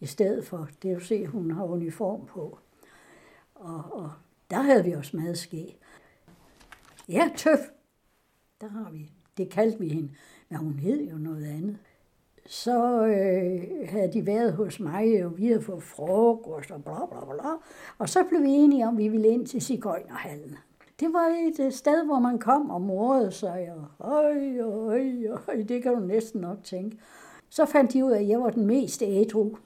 i 0.00 0.06
stedet 0.06 0.46
for. 0.46 0.68
Det 0.82 0.90
vil 0.90 1.04
se, 1.04 1.26
hun 1.26 1.50
har 1.50 1.64
uniform 1.64 2.26
på. 2.26 2.58
Og, 3.54 3.84
og 3.92 4.12
der 4.50 4.62
havde 4.62 4.84
vi 4.84 4.92
også 4.92 5.16
meget 5.16 5.38
ske. 5.38 5.76
Ja, 7.08 7.30
tøf. 7.36 7.58
Der 8.60 8.68
har 8.68 8.90
vi. 8.90 9.12
Det 9.36 9.50
kaldte 9.50 9.78
vi 9.78 9.88
hende. 9.88 10.10
Men 10.48 10.58
hun 10.58 10.78
hed 10.78 11.10
jo 11.10 11.16
noget 11.16 11.46
andet 11.46 11.78
så 12.48 13.06
øh, 13.06 13.88
havde 13.88 14.12
de 14.12 14.26
været 14.26 14.52
hos 14.52 14.80
mig, 14.80 15.24
og 15.24 15.38
vi 15.38 15.46
havde 15.46 15.62
fået 15.62 15.82
frokost 15.82 16.70
og 16.70 16.84
bla 16.84 17.06
bla 17.06 17.24
bla. 17.24 17.50
Og 17.98 18.08
så 18.08 18.24
blev 18.28 18.42
vi 18.42 18.48
enige 18.48 18.86
om, 18.86 18.94
at 18.94 18.98
vi 18.98 19.08
ville 19.08 19.28
ind 19.28 19.46
til 19.46 19.60
Sigøjnerhallen. 19.60 20.56
Det 21.00 21.12
var 21.12 21.26
et 21.48 21.66
øh, 21.66 21.72
sted, 21.72 22.04
hvor 22.04 22.18
man 22.18 22.38
kom 22.38 22.70
og 22.70 22.80
morede 22.80 23.32
sig, 23.32 23.72
og 23.98 24.12
øj, 24.12 24.58
øj, 24.58 25.12
øj, 25.48 25.62
det 25.68 25.82
kan 25.82 25.94
du 25.94 26.00
næsten 26.00 26.40
nok 26.40 26.58
tænke. 26.64 26.98
Så 27.48 27.66
fandt 27.66 27.92
de 27.92 28.04
ud 28.04 28.10
af, 28.10 28.20
at 28.20 28.28
jeg 28.28 28.40
var 28.40 28.50
den 28.50 28.66
mest 28.66 29.02
ædru 29.02 29.56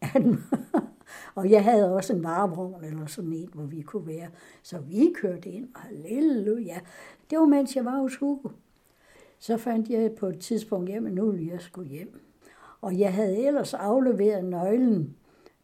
og 1.34 1.50
jeg 1.50 1.64
havde 1.64 1.94
også 1.94 2.12
en 2.12 2.24
varevogn 2.24 2.84
eller 2.84 3.06
sådan 3.06 3.32
en, 3.32 3.48
hvor 3.54 3.64
vi 3.64 3.82
kunne 3.82 4.06
være. 4.06 4.28
Så 4.62 4.78
vi 4.78 5.12
kørte 5.14 5.48
ind, 5.48 5.68
og 5.74 5.80
halleluja. 5.80 6.80
Det 7.30 7.38
var, 7.38 7.46
mens 7.46 7.76
jeg 7.76 7.84
var 7.84 7.96
hos 8.00 8.16
Hugo. 8.16 8.48
Så 9.38 9.56
fandt 9.56 9.88
jeg 9.88 10.12
på 10.12 10.26
et 10.26 10.38
tidspunkt 10.38 10.88
hjem, 10.90 11.06
at 11.06 11.12
nu 11.12 11.30
ville 11.30 11.52
jeg 11.52 11.60
skulle 11.60 11.90
hjem. 11.90 12.20
Og 12.80 12.98
jeg 12.98 13.14
havde 13.14 13.46
ellers 13.46 13.74
afleveret 13.74 14.44
nøglen 14.44 15.16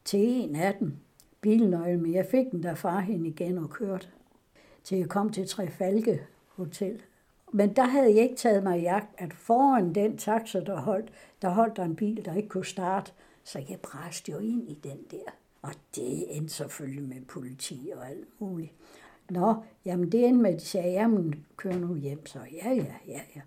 til 0.04 0.20
en 0.20 0.56
af 0.56 0.74
dem, 0.80 0.92
bilnøglen, 1.40 2.02
men 2.02 2.14
jeg 2.14 2.26
fik 2.26 2.50
den 2.50 2.62
der 2.62 2.74
far 2.74 3.00
hende 3.00 3.28
igen 3.28 3.58
og 3.58 3.70
kørte, 3.70 4.08
til 4.86 4.98
jeg 4.98 5.08
kom 5.08 5.30
til 5.30 5.48
Trefalke 5.48 6.20
Hotel. 6.48 7.02
Men 7.52 7.76
der 7.76 7.84
havde 7.84 8.14
jeg 8.14 8.22
ikke 8.22 8.36
taget 8.36 8.62
mig 8.62 8.78
i 8.78 8.82
jagt, 8.82 9.08
at 9.18 9.32
foran 9.32 9.94
den 9.94 10.18
taxa, 10.18 10.60
der 10.60 10.80
holdt, 10.80 11.12
der 11.42 11.48
holdt 11.48 11.76
der 11.76 11.84
en 11.84 11.96
bil, 11.96 12.24
der 12.24 12.34
ikke 12.34 12.48
kunne 12.48 12.64
starte. 12.64 13.12
Så 13.44 13.58
jeg 13.70 13.80
bræste 13.80 14.32
jo 14.32 14.38
ind 14.38 14.68
i 14.68 14.74
den 14.74 14.98
der. 15.10 15.32
Og 15.62 15.70
det 15.96 16.36
endte 16.36 16.54
selvfølgelig 16.54 17.08
med 17.08 17.20
politi 17.28 17.92
og 17.96 18.08
alt 18.08 18.40
muligt. 18.40 18.72
Nå, 19.30 19.54
jamen 19.84 20.12
det 20.12 20.26
endte 20.26 20.42
med, 20.42 20.54
at 20.54 20.60
de 20.60 20.64
sagde, 20.64 20.92
jamen 20.92 21.46
kør 21.56 21.72
nu 21.72 21.96
hjem. 21.96 22.26
Så 22.26 22.38
ja, 22.52 22.70
ja, 22.70 22.94
ja, 23.08 23.20
ja. 23.36 23.40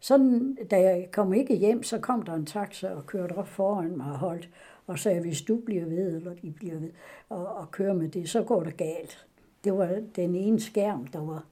Sådan, 0.00 0.58
da 0.70 0.80
jeg 0.80 1.08
kom 1.12 1.32
ikke 1.32 1.56
hjem, 1.56 1.82
så 1.82 1.98
kom 1.98 2.22
der 2.22 2.34
en 2.34 2.46
taxa 2.46 2.94
og 2.94 3.06
kørte 3.06 3.32
op 3.32 3.48
foran 3.48 3.96
mig 3.96 4.12
og 4.12 4.18
holdt 4.18 4.48
og 4.86 4.98
sagde, 4.98 5.20
hvis 5.20 5.42
du 5.42 5.56
bliver 5.56 5.84
ved, 5.84 6.16
eller 6.16 6.34
de 6.34 6.50
bliver 6.50 6.78
ved, 6.78 6.90
og, 7.28 7.46
og 7.46 7.70
kører 7.70 7.94
med 7.94 8.08
det, 8.08 8.28
så 8.28 8.42
går 8.42 8.62
det 8.62 8.76
galt. 8.76 9.28
Det 9.64 9.72
var 9.72 10.02
den 10.16 10.34
ene 10.34 10.60
skærm, 10.60 11.06
der 11.06 11.20
var 11.20 11.44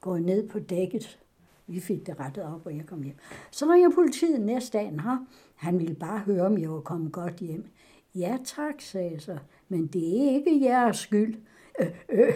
gået 0.00 0.22
ned 0.22 0.48
på 0.48 0.58
dækket. 0.58 1.18
Vi 1.66 1.80
fik 1.80 2.06
det 2.06 2.20
rettet 2.20 2.44
op, 2.44 2.66
og 2.66 2.76
jeg 2.76 2.86
kom 2.86 3.02
hjem. 3.02 3.16
Så 3.50 3.66
når 3.66 3.74
jeg 3.74 3.90
politiet 3.94 4.40
næste 4.40 4.78
dag, 4.78 4.90
her. 4.90 5.26
han 5.54 5.78
ville 5.78 5.94
bare 5.94 6.18
høre, 6.18 6.46
om 6.46 6.58
jeg 6.58 6.70
var 6.70 6.80
kommet 6.80 7.12
godt 7.12 7.36
hjem. 7.36 7.64
Ja 8.14 8.38
tak, 8.44 8.80
sagde 8.80 9.12
jeg 9.12 9.20
så, 9.20 9.38
men 9.68 9.86
det 9.86 10.02
er 10.02 10.30
ikke 10.30 10.64
jeres 10.64 10.96
skyld. 10.96 11.36
Øh, 11.80 11.86
øh. 12.08 12.34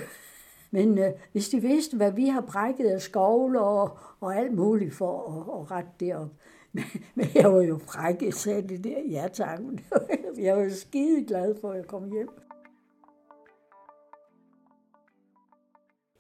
Men 0.71 0.99
øh, 0.99 1.11
hvis 1.33 1.49
de 1.49 1.61
vidste, 1.61 1.97
hvad 1.97 2.13
vi 2.13 2.27
har 2.27 2.41
brækket 2.41 2.87
af 2.87 3.01
skovle 3.01 3.61
og, 3.61 3.99
og 4.21 4.37
alt 4.37 4.53
muligt 4.53 4.95
for 4.95 5.31
at, 5.31 5.61
at 5.61 5.71
rette 5.71 5.91
det 6.01 6.17
op. 6.17 6.31
Men, 6.73 6.85
men 7.15 7.27
jeg 7.35 7.53
var 7.53 7.61
jo 7.61 7.79
fræk, 7.79 8.33
sagde 8.33 8.69
det 8.69 8.85
der. 8.85 9.01
Ja 9.11 9.29
tak. 9.33 9.61
Jeg 10.39 10.57
var 10.57 10.63
jo 10.63 10.71
skide 10.71 11.25
glad 11.25 11.55
for, 11.61 11.71
at 11.71 11.77
jeg 11.77 11.87
kom 11.87 12.11
hjem. 12.11 12.29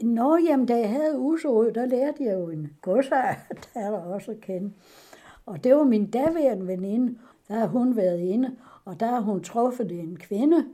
Nå, 0.03 0.37
jamen, 0.37 0.67
da 0.67 0.77
jeg 0.79 0.91
havde 0.91 1.19
usåret, 1.19 1.75
der 1.75 1.87
lærte 1.87 2.25
jeg 2.25 2.35
jo 2.35 2.51
en 2.51 2.77
godsejer, 2.83 3.35
der 3.75 3.81
er 3.81 3.91
der 3.91 3.99
også 3.99 4.31
at 4.31 4.41
kende. 4.41 4.73
Og 5.47 5.65
det 5.65 5.75
var 5.75 5.85
min 5.85 6.11
daværende 6.11 6.67
veninde, 6.67 7.19
der 7.49 7.55
har 7.55 7.67
hun 7.67 7.97
været 7.97 8.21
inde, 8.21 8.57
Og 8.85 9.01
der 9.01 9.07
har 9.07 9.21
hun 9.21 9.43
truffet 9.43 9.93
en 9.93 10.17
kvinde, 10.17 10.67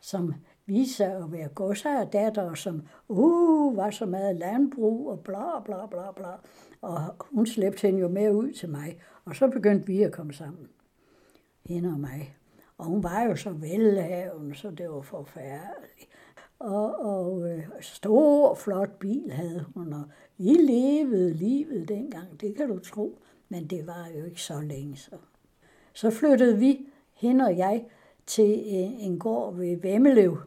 som 0.00 0.34
viste 0.66 0.94
sig 0.94 1.16
at 1.16 1.32
være 1.32 1.48
godsejerdatter, 1.48 2.54
som 2.54 2.82
uh, 3.08 3.76
var 3.76 3.90
så 3.90 4.06
meget 4.06 4.36
landbrug 4.36 5.10
og 5.10 5.20
bla 5.20 5.60
bla 5.64 5.86
bla 5.86 6.12
bla. 6.16 6.30
Og 6.80 7.00
hun 7.20 7.46
slæbte 7.46 7.86
hende 7.86 8.00
jo 8.00 8.08
med 8.08 8.30
ud 8.30 8.52
til 8.52 8.68
mig, 8.68 9.00
og 9.24 9.36
så 9.36 9.48
begyndte 9.48 9.86
vi 9.86 10.02
at 10.02 10.12
komme 10.12 10.32
sammen. 10.32 10.68
Hende 11.64 11.88
og 11.88 12.00
mig. 12.00 12.36
Og 12.78 12.84
hun 12.84 13.02
var 13.02 13.22
jo 13.22 13.36
så 13.36 13.50
velhavende, 13.50 14.54
så 14.54 14.70
det 14.70 14.90
var 14.90 15.00
forfærdeligt. 15.00 16.08
Og, 16.58 17.00
og 17.00 17.50
øh, 17.50 17.64
stor, 17.80 18.54
flot 18.54 18.98
bil 18.98 19.30
havde 19.32 19.64
hun, 19.74 19.92
og 19.92 20.04
vi 20.38 20.50
levede 20.50 21.34
livet 21.34 21.88
dengang, 21.88 22.40
det 22.40 22.56
kan 22.56 22.68
du 22.68 22.78
tro. 22.78 23.18
Men 23.48 23.66
det 23.66 23.86
var 23.86 24.08
jo 24.18 24.24
ikke 24.24 24.42
så 24.42 24.60
længe 24.60 24.96
så. 24.96 25.16
Så 25.92 26.10
flyttede 26.10 26.58
vi, 26.58 26.88
hende 27.12 27.44
og 27.44 27.56
jeg, 27.56 27.84
til 28.26 28.62
en, 28.64 28.92
en 28.92 29.18
gård 29.18 29.54
ved 29.54 29.76
Vemmelev, 29.76 30.38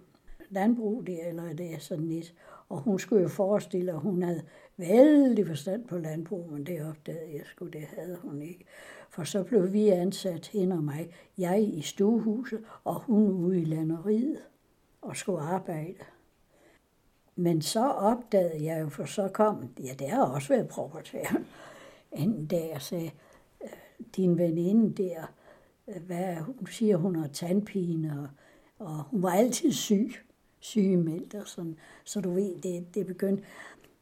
landbrug 0.49 1.07
der, 1.07 1.27
eller 1.27 1.53
det 1.53 1.73
er 1.73 1.79
sådan 1.79 2.07
lidt. 2.07 2.33
Og 2.69 2.79
hun 2.79 2.99
skulle 2.99 3.21
jo 3.21 3.27
forestille, 3.27 3.91
at 3.91 3.99
hun 3.99 4.23
havde 4.23 4.41
vældig 4.77 5.47
forstand 5.47 5.87
på 5.87 5.97
landbrug, 5.97 6.51
men 6.51 6.65
det 6.65 6.85
opdagede 6.89 7.33
jeg 7.33 7.41
sgu, 7.45 7.67
det 7.67 7.81
havde 7.81 8.17
hun 8.21 8.41
ikke. 8.41 8.65
For 9.09 9.23
så 9.23 9.43
blev 9.43 9.73
vi 9.73 9.87
ansat, 9.87 10.47
hende 10.47 10.75
og 10.75 10.83
mig, 10.83 11.09
jeg 11.37 11.63
i 11.63 11.81
stuehuset, 11.81 12.63
og 12.83 12.99
hun 12.99 13.31
ude 13.31 13.61
i 13.61 13.65
landeriet 13.65 14.39
og 15.01 15.17
skulle 15.17 15.41
arbejde. 15.41 16.03
Men 17.35 17.61
så 17.61 17.89
opdagede 17.89 18.65
jeg 18.65 18.81
jo, 18.81 18.89
for 18.89 19.05
så 19.05 19.29
kom, 19.33 19.69
ja, 19.83 19.93
det 19.99 20.09
har 20.09 20.23
også 20.23 20.47
været 20.47 20.67
proprietær, 20.67 21.41
en 22.11 22.45
dag 22.51 22.71
og 22.75 22.81
sagde, 22.81 23.11
øh, 23.63 23.69
din 24.15 24.37
veninde 24.37 25.03
der, 25.03 25.33
øh, 25.87 26.01
hvad, 26.01 26.35
hun 26.35 26.67
siger, 26.67 26.97
hun 26.97 27.15
har 27.15 27.27
tandpine, 27.27 28.19
og, 28.19 28.27
og 28.87 29.03
hun 29.03 29.23
var 29.23 29.31
altid 29.31 29.71
syg, 29.71 30.13
sygemeldt 30.59 31.35
og 31.35 31.47
sådan. 31.47 31.77
Så 32.03 32.21
du 32.21 32.33
ved, 32.33 32.61
det, 32.61 32.95
det 32.95 33.05
begyndte. 33.05 33.43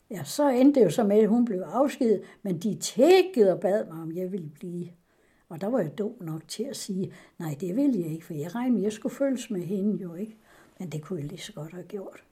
Ja, 0.10 0.23
så 0.23 0.49
endte 0.49 0.79
det 0.79 0.86
jo 0.86 0.91
så 0.91 1.03
med, 1.03 1.17
at 1.17 1.29
hun 1.29 1.45
blev 1.45 1.60
afskedet, 1.60 2.21
men 2.41 2.60
de 2.60 2.75
tækkede 2.75 3.53
og 3.53 3.60
bad 3.60 3.86
mig, 3.86 4.01
om 4.01 4.12
jeg 4.12 4.31
ville 4.31 4.49
blive. 4.49 4.88
Og 5.49 5.62
der 5.62 5.67
var 5.67 5.79
jeg 5.79 5.97
dum 5.97 6.13
nok 6.21 6.47
til 6.47 6.63
at 6.63 6.75
sige, 6.75 7.13
nej, 7.39 7.57
det 7.60 7.75
ville 7.75 7.99
jeg 7.99 8.12
ikke, 8.12 8.25
for 8.25 8.33
jeg 8.33 8.55
regnede, 8.55 8.83
jeg 8.83 8.93
skulle 8.93 9.15
følges 9.15 9.49
med 9.49 9.62
hende 9.62 10.03
jo 10.03 10.13
ikke. 10.13 10.38
Men 10.80 10.90
det 10.90 11.02
kunne 11.02 11.20
jeg 11.20 11.28
lige 11.28 11.42
så 11.42 11.54
godt 11.54 11.72
have 11.72 11.84
gjort. 11.84 12.24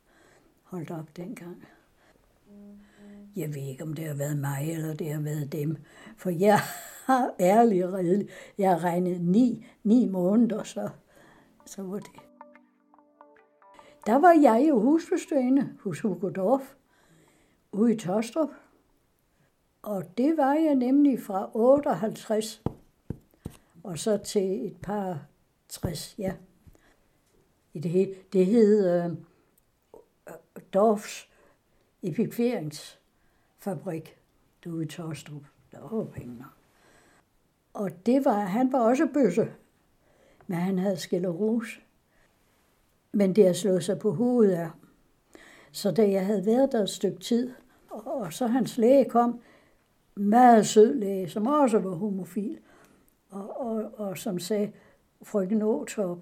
Holdt 0.63 0.91
op 0.91 1.17
dengang. 1.17 1.67
Jeg 3.35 3.55
ved 3.55 3.61
ikke, 3.61 3.83
om 3.83 3.93
det 3.93 4.05
har 4.05 4.13
været 4.13 4.37
mig, 4.37 4.71
eller 4.71 4.93
det 4.93 5.13
har 5.13 5.21
været 5.21 5.51
dem. 5.51 5.77
For 6.17 6.29
jeg 6.29 6.59
har 7.05 7.35
ærligt 7.39 7.85
og 7.85 7.93
redelig. 7.93 8.29
jeg 8.57 8.69
har 8.69 8.83
regnet 8.83 9.21
ni, 9.21 9.65
ni 9.83 10.05
måneder, 10.09 10.63
så, 10.63 10.89
så 11.65 11.83
var 11.83 11.99
det. 11.99 12.11
Der 14.05 14.15
var 14.15 14.31
jeg 14.31 14.65
jo 14.69 14.79
husbestøjende 14.79 15.69
hos 15.79 15.99
Hugo 15.99 16.29
Dorf, 16.29 16.75
ude 17.71 17.93
i 17.93 17.97
Tostrup. 17.97 18.49
Og 19.81 20.17
det 20.17 20.37
var 20.37 20.53
jeg 20.53 20.75
nemlig 20.75 21.21
fra 21.21 21.49
58 21.53 22.63
og 23.85 23.99
så 23.99 24.17
til 24.17 24.65
et 24.65 24.77
par 24.83 25.25
60, 25.69 26.15
ja. 26.17 26.33
I 27.75 27.79
det, 27.79 27.91
hele. 27.91 28.15
det 28.33 28.45
hed 28.45 29.03
øh, 29.03 29.11
Dorfs 30.73 31.29
epikveringsfabrik, 32.03 34.17
du 34.63 34.79
i 34.79 34.85
Torstrup. 34.85 35.43
Der 35.71 35.79
var 35.79 36.03
penge 36.03 36.45
Og 37.73 38.05
det 38.05 38.25
var, 38.25 38.39
han 38.39 38.71
var 38.71 38.79
også 38.79 39.07
bøsse, 39.13 39.53
men 40.47 40.57
han 40.57 40.79
havde 40.79 40.97
skilleros. 40.97 41.81
Men 43.11 43.35
det 43.35 43.45
har 43.45 43.53
slået 43.53 43.83
sig 43.83 43.99
på 43.99 44.11
hovedet 44.11 44.51
af. 44.51 44.69
Så 45.71 45.91
da 45.91 46.09
jeg 46.09 46.25
havde 46.25 46.45
været 46.45 46.71
der 46.71 46.83
et 46.83 46.89
stykke 46.89 47.19
tid, 47.19 47.53
og, 47.89 48.33
så 48.33 48.47
hans 48.47 48.77
læge 48.77 49.09
kom, 49.09 49.41
meget 50.15 50.67
sød 50.67 50.93
læge, 50.93 51.29
som 51.29 51.47
også 51.47 51.79
var 51.79 51.95
homofil, 51.95 52.59
og, 53.29 53.59
og, 53.59 53.91
og 53.97 54.17
som 54.17 54.39
sagde, 54.39 54.71
frøken 55.23 55.61
Åtorp, 55.61 56.17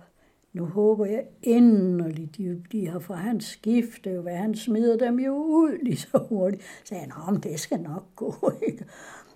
nu 0.53 0.65
håber 0.65 1.05
jeg 1.05 1.25
inderligt, 1.41 2.37
de, 2.71 2.87
har 2.87 2.99
for 2.99 3.13
hans 3.13 3.45
skifte, 3.45 4.19
hvad 4.19 4.35
han 4.35 4.55
smider 4.55 4.97
dem 4.97 5.19
jo 5.19 5.35
ud 5.35 5.83
lige 5.83 5.97
så 5.97 6.25
hurtigt. 6.29 6.63
Så 6.63 6.69
sagde 6.85 7.11
han, 7.11 7.39
det 7.39 7.59
skal 7.59 7.79
nok 7.79 8.15
gå, 8.15 8.51
ikke? 8.67 8.85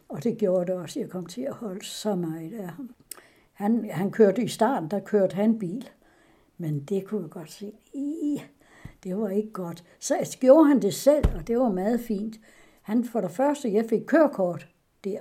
Og 0.09 0.23
det 0.23 0.37
gjorde 0.37 0.65
det 0.65 0.75
også. 0.75 0.99
Jeg 0.99 1.09
kom 1.09 1.25
til 1.25 1.41
at 1.41 1.53
holde 1.53 1.85
så 1.85 2.15
meget 2.15 2.53
af 2.53 2.67
ham. 2.67 2.89
Han, 3.53 3.89
han 3.91 4.11
kørte 4.11 4.43
i 4.43 4.47
starten, 4.47 4.91
der 4.91 4.99
kørte 4.99 5.35
han 5.35 5.59
bil. 5.59 5.89
Men 6.57 6.79
det 6.79 7.05
kunne 7.05 7.21
jeg 7.21 7.29
godt 7.29 7.51
se. 7.51 7.73
I, 7.93 8.41
det 9.03 9.17
var 9.17 9.29
ikke 9.29 9.51
godt. 9.51 9.83
Så 9.99 10.37
gjorde 10.39 10.67
han 10.67 10.81
det 10.81 10.93
selv, 10.93 11.25
og 11.35 11.47
det 11.47 11.59
var 11.59 11.71
meget 11.71 11.99
fint. 11.99 12.39
Han 12.81 13.05
for 13.05 13.21
det 13.21 13.31
første, 13.31 13.73
jeg 13.73 13.85
fik 13.89 14.01
kørekort 14.07 14.67
der. 15.03 15.19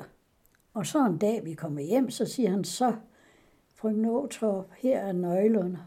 Og 0.75 0.87
så 0.87 1.07
en 1.07 1.19
dag, 1.19 1.45
vi 1.45 1.55
kommer 1.55 1.81
hjem, 1.81 2.11
så 2.11 2.25
siger 2.25 2.51
han 2.51 2.65
så, 2.65 2.93
Fru 3.77 3.91
Nåtorp, 3.91 4.67
her 4.79 4.99
er 5.01 5.13
nøglerne, 5.13 5.79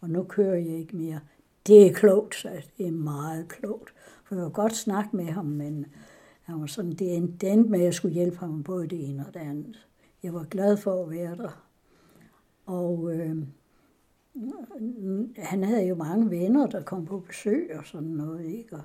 og 0.00 0.10
nu 0.10 0.22
kører 0.22 0.54
jeg 0.54 0.76
ikke 0.78 0.96
mere. 0.96 1.20
Det 1.66 1.86
er 1.86 1.92
klogt, 1.92 2.34
så 2.34 2.50
det 2.78 2.86
er 2.86 2.92
meget 2.92 3.48
klogt. 3.48 3.94
For 4.24 4.34
jeg 4.34 4.44
var 4.44 4.50
godt 4.50 4.76
snakke 4.76 5.16
med 5.16 5.24
ham, 5.24 5.44
men 5.44 5.86
han 6.42 6.60
var 6.60 6.66
sådan, 6.66 6.92
det 6.92 7.16
endte 7.16 7.56
med, 7.56 7.78
at 7.78 7.84
jeg 7.84 7.94
skulle 7.94 8.14
hjælpe 8.14 8.36
ham 8.36 8.62
både 8.62 8.86
det 8.86 9.08
ene 9.08 9.26
og 9.26 9.34
det 9.34 9.40
andet. 9.40 9.88
Jeg 10.22 10.34
var 10.34 10.44
glad 10.44 10.76
for 10.76 11.02
at 11.02 11.10
være 11.10 11.36
der. 11.36 11.62
Og 12.66 13.12
øh, 13.14 13.36
han 15.36 15.64
havde 15.64 15.86
jo 15.86 15.94
mange 15.94 16.30
venner, 16.30 16.66
der 16.66 16.82
kom 16.82 17.04
på 17.04 17.18
besøg 17.18 17.70
og 17.78 17.86
sådan 17.86 18.08
noget, 18.08 18.44
ikke? 18.44 18.76
Og 18.76 18.82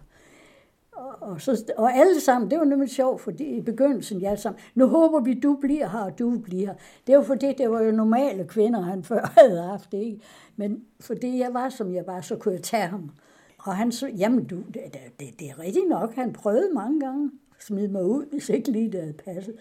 og, 1.21 1.41
så, 1.41 1.73
og 1.77 1.93
alle 1.93 2.21
sammen, 2.21 2.51
det 2.51 2.59
var 2.59 2.65
nemlig 2.65 2.89
sjovt, 2.89 3.21
fordi 3.21 3.43
i 3.43 3.61
begyndelsen, 3.61 4.19
ja, 4.19 4.35
sammen, 4.35 4.61
nu 4.75 4.87
håber 4.87 5.19
vi, 5.19 5.33
du 5.33 5.57
bliver 5.61 5.89
her, 5.89 5.99
og 5.99 6.19
du 6.19 6.39
bliver. 6.39 6.73
Det 7.07 7.17
var 7.17 7.23
fordi, 7.23 7.53
det 7.53 7.69
var 7.71 7.81
jo 7.81 7.91
normale 7.91 8.47
kvinder, 8.47 8.81
han 8.81 9.03
før 9.11 9.33
havde 9.37 9.61
haft, 9.61 9.93
ikke? 9.93 10.19
Men 10.55 10.83
fordi 10.99 11.39
jeg 11.39 11.53
var, 11.53 11.69
som 11.69 11.93
jeg 11.93 12.03
var, 12.07 12.21
så 12.21 12.35
kunne 12.35 12.53
jeg 12.53 12.63
tage 12.63 12.87
ham. 12.87 13.11
Og 13.59 13.75
han 13.75 13.91
så, 13.91 14.07
jamen 14.07 14.45
du, 14.45 14.55
det, 14.55 14.81
det, 15.19 15.39
det 15.39 15.49
er 15.49 15.59
rigtigt 15.59 15.89
nok, 15.89 16.15
han 16.15 16.33
prøvede 16.33 16.73
mange 16.73 16.99
gange 16.99 17.31
at 17.57 17.63
smide 17.63 17.87
mig 17.87 18.05
ud, 18.05 18.25
hvis 18.31 18.49
ikke 18.49 18.71
lige 18.71 18.91
det 18.91 19.01
havde 19.01 19.13
passet. 19.13 19.55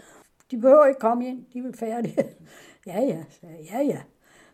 De 0.50 0.56
behøver 0.56 0.86
ikke 0.86 1.00
komme 1.00 1.28
ind, 1.28 1.44
de 1.52 1.58
er 1.58 1.72
færdige. 1.74 2.16
ja, 2.86 3.00
ja, 3.00 3.24
ja, 3.72 3.78
ja. 3.78 4.00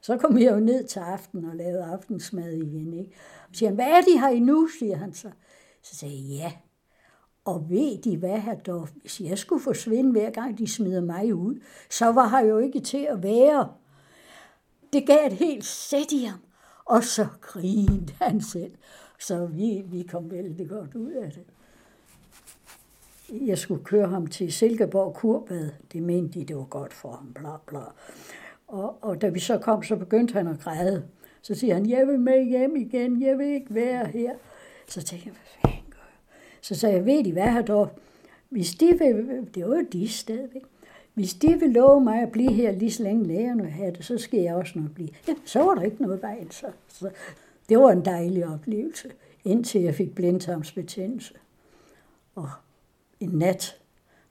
Så 0.01 0.17
kom 0.17 0.39
jeg 0.39 0.53
jo 0.53 0.61
ned 0.61 0.85
til 0.85 1.01
aften 1.01 1.45
og 1.45 1.57
lavede 1.57 1.85
aftensmad 1.85 2.53
igen, 2.53 2.93
ikke? 2.93 3.11
Og 3.49 3.57
siger 3.57 3.69
han, 3.69 3.75
hvad 3.75 3.87
er 3.87 4.01
de 4.01 4.21
her 4.21 4.29
endnu, 4.29 4.69
siger 4.79 4.97
han 4.97 5.13
så. 5.15 5.29
Så 5.83 5.97
sagde 5.97 6.15
jeg, 6.15 6.39
ja, 6.39 6.53
og 7.47 7.71
ved 7.71 7.99
de 8.03 8.17
hvad, 8.17 8.39
herr 8.39 8.55
Dorf, 8.55 8.91
hvis 9.01 9.21
jeg 9.21 9.39
skulle 9.39 9.63
forsvinde 9.63 10.11
hver 10.13 10.31
gang 10.31 10.59
de 10.59 10.67
smider 10.67 11.01
mig 11.01 11.35
ud, 11.35 11.61
så 11.91 12.13
var 12.13 12.41
jeg 12.41 12.49
jo 12.49 12.59
ikke 12.59 12.81
til 12.81 13.07
at 13.11 13.23
være. 13.23 13.69
Det 14.93 15.07
gav 15.07 15.27
et 15.27 15.33
helt 15.33 15.65
sæt 15.65 16.13
i 16.13 16.25
ham. 16.25 16.39
Og 16.85 17.05
så 17.05 17.27
grinede 17.41 18.13
han 18.21 18.41
selv. 18.41 18.73
Så 19.19 19.47
vi, 19.47 19.85
vi 19.87 20.03
kom 20.03 20.31
vældig 20.31 20.69
godt 20.69 20.95
ud 20.95 21.13
af 21.13 21.33
det. 21.33 21.45
Jeg 23.47 23.59
skulle 23.59 23.85
køre 23.85 24.09
ham 24.09 24.27
til 24.27 24.53
Silkeborg 24.53 25.15
Kurbad. 25.15 25.71
Det 25.93 26.03
mente 26.03 26.41
de, 26.41 26.45
det 26.45 26.57
var 26.57 26.65
godt 26.65 26.93
for 26.93 27.13
ham, 27.13 27.33
bla 27.35 27.57
bla. 27.67 27.81
Og, 28.69 28.99
og 29.05 29.21
da 29.21 29.29
vi 29.29 29.41
så 29.41 29.59
kom, 29.59 29.83
så 29.83 29.97
begyndte 29.97 30.35
han 30.35 30.47
at 30.47 30.61
græde. 30.61 31.05
Så 31.43 31.55
siger 31.55 31.75
han, 31.75 31.91
jeg 31.91 32.07
vil 32.07 32.21
med 32.21 32.45
hjem 32.45 32.77
igen, 32.77 33.23
jeg 33.23 33.39
vil 33.39 33.47
ikke 33.47 33.75
være 33.75 34.07
her. 34.07 34.35
Så 34.89 35.03
tænkte 35.03 35.29
jeg, 35.29 35.35
hvad 35.63 35.76
så 36.67 36.75
sagde 36.75 36.97
jeg, 36.97 37.07
ved 37.07 37.27
I 37.27 37.31
hvad 37.31 37.53
her 37.53 37.63
dog? 37.63 37.91
Hvis 38.49 38.75
de 38.75 38.99
vil, 38.99 39.49
det 39.55 39.69
var 39.69 39.77
jo 39.77 39.87
de 39.93 40.09
stadigvæk. 40.09 40.63
Hvis 41.15 41.35
de 41.35 41.61
vil 41.61 41.71
love 41.71 42.01
mig 42.01 42.23
at 42.23 42.33
blive 42.33 42.53
her 42.53 42.73
lige 42.73 42.91
så 42.91 43.03
længe 43.03 43.27
lægerne 43.27 43.71
har 43.71 43.91
det, 43.91 44.05
så 44.05 44.19
skal 44.19 44.41
jeg 44.41 44.55
også 44.55 44.79
nok 44.79 44.91
blive. 44.91 45.09
Ja, 45.29 45.35
så 45.45 45.63
var 45.65 45.75
der 45.75 45.83
ikke 45.83 46.03
noget 46.03 46.23
vejen. 46.23 46.51
Så, 46.51 46.67
så 46.89 47.11
det 47.69 47.79
var 47.79 47.91
en 47.91 48.05
dejlig 48.05 48.47
oplevelse, 48.47 49.11
indtil 49.45 49.81
jeg 49.81 49.95
fik 49.95 50.15
blindtarmsbetændelse. 50.15 51.35
Og 52.35 52.49
en 53.21 53.31
nat 53.31 53.77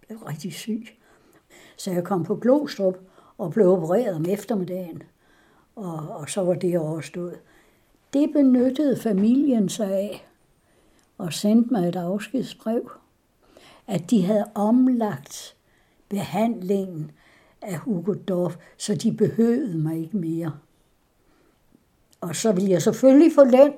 blev 0.08 0.18
rigtig 0.18 0.54
syg. 0.54 0.88
Så 1.78 1.92
jeg 1.92 2.04
kom 2.04 2.24
på 2.24 2.36
Glostrup 2.36 2.98
og 3.38 3.52
blev 3.52 3.68
opereret 3.72 4.16
om 4.16 4.26
eftermiddagen. 4.26 5.04
Og, 5.76 6.10
og 6.10 6.30
så 6.30 6.42
var 6.42 6.54
det 6.54 6.80
overstået. 6.80 7.40
Det 8.14 8.32
benyttede 8.34 9.00
familien 9.00 9.70
sig 9.70 9.94
af 9.94 10.26
og 11.18 11.34
sendte 11.34 11.74
mig 11.74 11.88
et 11.88 11.96
afskedsbrev, 11.96 12.92
at 13.88 14.10
de 14.10 14.26
havde 14.26 14.46
omlagt 14.56 15.56
behandlingen 16.10 17.12
af 17.62 17.78
Hugo 17.78 18.14
Dorf, 18.14 18.58
så 18.78 18.96
de 18.96 19.12
behøvede 19.12 19.78
mig 19.78 19.98
ikke 19.98 20.18
mere. 20.18 20.52
Og 22.22 22.36
så 22.36 22.52
ville 22.52 22.70
jeg 22.72 22.82
selvfølgelig 22.82 23.32
få 23.36 23.44
løn 23.44 23.74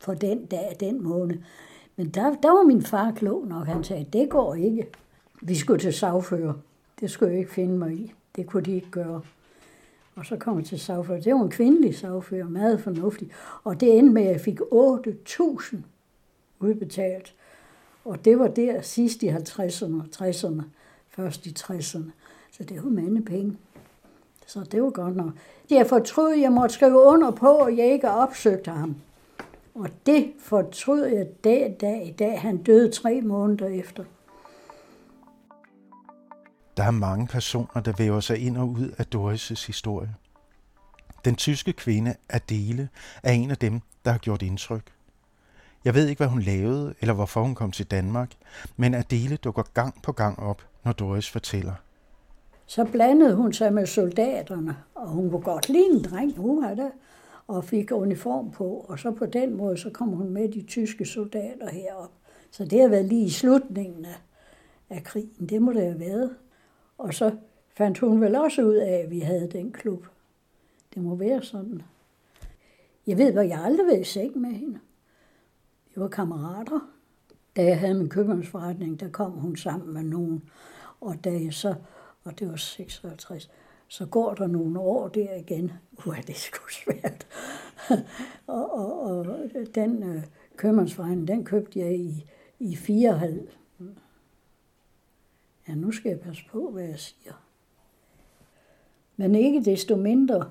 for 0.00 0.14
den 0.14 0.46
dag, 0.46 0.76
den 0.80 1.02
måned. 1.02 1.38
Men 1.96 2.08
der, 2.08 2.34
der 2.42 2.50
var 2.50 2.62
min 2.62 2.82
far 2.82 3.10
klog 3.10 3.46
nok. 3.46 3.66
Han 3.66 3.84
sagde, 3.84 4.06
det 4.12 4.30
går 4.30 4.54
ikke. 4.54 4.86
Vi 5.42 5.54
skulle 5.54 5.80
til 5.80 5.92
sagfører. 5.92 6.54
Det 7.00 7.10
skulle 7.10 7.32
jeg 7.32 7.38
ikke 7.38 7.52
finde 7.52 7.78
mig 7.78 7.92
i. 7.92 8.12
Det 8.36 8.46
kunne 8.46 8.62
de 8.62 8.74
ikke 8.74 8.90
gøre. 8.90 9.20
Og 10.14 10.26
så 10.26 10.36
kom 10.36 10.58
jeg 10.58 10.66
til 10.66 10.80
sagfører. 10.80 11.20
Det 11.20 11.34
var 11.34 11.42
en 11.42 11.50
kvindelig 11.50 11.94
sagfører, 11.94 12.48
meget 12.48 12.80
fornuftig. 12.80 13.30
Og 13.64 13.80
det 13.80 13.98
endte 13.98 14.12
med, 14.12 14.22
at 14.22 14.32
jeg 14.32 14.40
fik 14.40 14.60
8.000 14.60 15.76
udbetalt. 16.62 17.34
Og 18.04 18.24
det 18.24 18.38
var 18.38 18.48
der 18.48 18.82
sidst 18.82 19.22
i 19.22 19.28
50'erne 19.28 19.94
og 19.94 20.06
60'erne, 20.16 20.62
først 21.08 21.46
i 21.46 21.54
60'erne. 21.58 22.10
Så 22.52 22.64
det 22.64 22.84
var 22.84 22.90
mange 22.90 23.24
penge. 23.24 23.56
Så 24.46 24.60
det 24.72 24.82
var 24.82 24.90
godt 24.90 25.16
nok. 25.16 25.32
Jeg 25.70 25.86
fortrød, 25.86 26.34
jeg 26.34 26.52
måtte 26.52 26.74
skrive 26.74 26.98
under 26.98 27.30
på, 27.30 27.58
at 27.58 27.76
jeg 27.76 27.86
ikke 27.86 28.10
opsøgte 28.10 28.70
ham. 28.70 28.96
Og 29.74 29.88
det 30.06 30.32
fortrød 30.38 31.04
jeg 31.04 31.26
dag, 31.44 31.76
dag 31.80 32.08
i 32.08 32.12
dag. 32.12 32.40
Han 32.40 32.56
døde 32.56 32.90
tre 32.90 33.20
måneder 33.20 33.66
efter. 33.66 34.04
Der 36.76 36.82
er 36.84 36.90
mange 36.90 37.26
personer, 37.26 37.82
der 37.84 37.92
væver 37.98 38.20
sig 38.20 38.38
ind 38.38 38.56
og 38.56 38.68
ud 38.68 38.94
af 38.98 39.06
Doris' 39.14 39.66
historie. 39.66 40.14
Den 41.24 41.36
tyske 41.36 41.72
kvinde 41.72 42.14
Adele 42.28 42.88
er 43.22 43.32
en 43.32 43.50
af 43.50 43.56
dem, 43.56 43.80
der 44.04 44.10
har 44.10 44.18
gjort 44.18 44.42
indtryk. 44.42 44.92
Jeg 45.84 45.94
ved 45.94 46.08
ikke, 46.08 46.18
hvad 46.18 46.28
hun 46.28 46.40
lavede, 46.40 46.94
eller 47.00 47.14
hvorfor 47.14 47.42
hun 47.42 47.54
kom 47.54 47.72
til 47.72 47.86
Danmark, 47.86 48.32
men 48.76 48.94
Adele 48.94 49.36
dukker 49.36 49.62
gang 49.74 50.02
på 50.02 50.12
gang 50.12 50.38
op, 50.38 50.62
når 50.84 50.92
Doris 50.92 51.30
fortæller. 51.30 51.74
Så 52.66 52.84
blandede 52.84 53.34
hun 53.34 53.52
sig 53.52 53.72
med 53.72 53.86
soldaterne, 53.86 54.76
og 54.94 55.08
hun 55.08 55.32
var 55.32 55.38
godt 55.38 55.68
lide 55.68 55.90
en 55.92 56.04
dreng, 56.04 56.36
hun 56.36 56.64
havde 56.64 56.90
og 57.46 57.64
fik 57.64 57.92
uniform 57.92 58.50
på, 58.50 58.86
og 58.88 58.98
så 58.98 59.10
på 59.10 59.26
den 59.26 59.56
måde, 59.56 59.76
så 59.76 59.90
kom 59.90 60.08
hun 60.08 60.30
med 60.30 60.48
de 60.48 60.62
tyske 60.62 61.04
soldater 61.04 61.70
herop. 61.70 62.10
Så 62.50 62.64
det 62.64 62.80
har 62.80 62.88
været 62.88 63.04
lige 63.04 63.24
i 63.24 63.30
slutningen 63.30 64.04
af, 64.04 64.20
af 64.90 65.04
krigen, 65.04 65.46
det 65.48 65.62
må 65.62 65.72
det 65.72 65.82
have 65.82 66.00
været. 66.00 66.36
Og 66.98 67.14
så 67.14 67.36
fandt 67.76 67.98
hun 67.98 68.20
vel 68.20 68.36
også 68.36 68.62
ud 68.62 68.74
af, 68.74 68.92
at 68.92 69.10
vi 69.10 69.20
havde 69.20 69.48
den 69.52 69.72
klub. 69.72 70.06
Det 70.94 71.02
må 71.02 71.14
være 71.14 71.42
sådan. 71.42 71.82
Jeg 73.06 73.18
ved, 73.18 73.32
hvor 73.32 73.42
jeg 73.42 73.60
aldrig 73.64 73.86
var 73.86 73.92
i 73.92 74.04
seng 74.04 74.38
med 74.38 74.50
hende. 74.50 74.78
Det 75.94 76.02
var 76.02 76.08
kammerater. 76.08 76.80
Da 77.56 77.64
jeg 77.64 77.80
havde 77.80 77.94
min 77.94 78.08
købmandsforretning, 78.08 79.00
der 79.00 79.10
kom 79.10 79.30
hun 79.30 79.56
sammen 79.56 79.92
med 79.92 80.02
nogen. 80.02 80.42
Og 81.00 81.24
da 81.24 81.30
jeg 81.30 81.54
så, 81.54 81.74
og 82.24 82.38
det 82.38 82.48
var 82.48 82.56
56, 82.56 83.50
så 83.88 84.06
går 84.06 84.34
der 84.34 84.46
nogle 84.46 84.80
år 84.80 85.08
der 85.08 85.34
igen. 85.34 85.72
Uh, 86.06 86.16
det 86.16 86.30
er 86.30 86.34
sgu 86.34 86.58
svært. 86.68 87.26
og, 88.46 88.72
og, 88.72 89.18
og, 89.18 89.26
den 89.74 90.02
øh, 90.02 90.22
købmandsforretning, 90.56 91.28
den 91.28 91.44
købte 91.44 91.78
jeg 91.78 91.94
i, 91.94 92.30
i 92.58 92.76
94. 92.76 93.58
Ja, 95.68 95.74
nu 95.74 95.92
skal 95.92 96.08
jeg 96.08 96.20
passe 96.20 96.42
på, 96.50 96.70
hvad 96.70 96.84
jeg 96.84 96.98
siger. 96.98 97.32
Men 99.16 99.34
ikke 99.34 99.64
desto 99.64 99.96
mindre, 99.96 100.50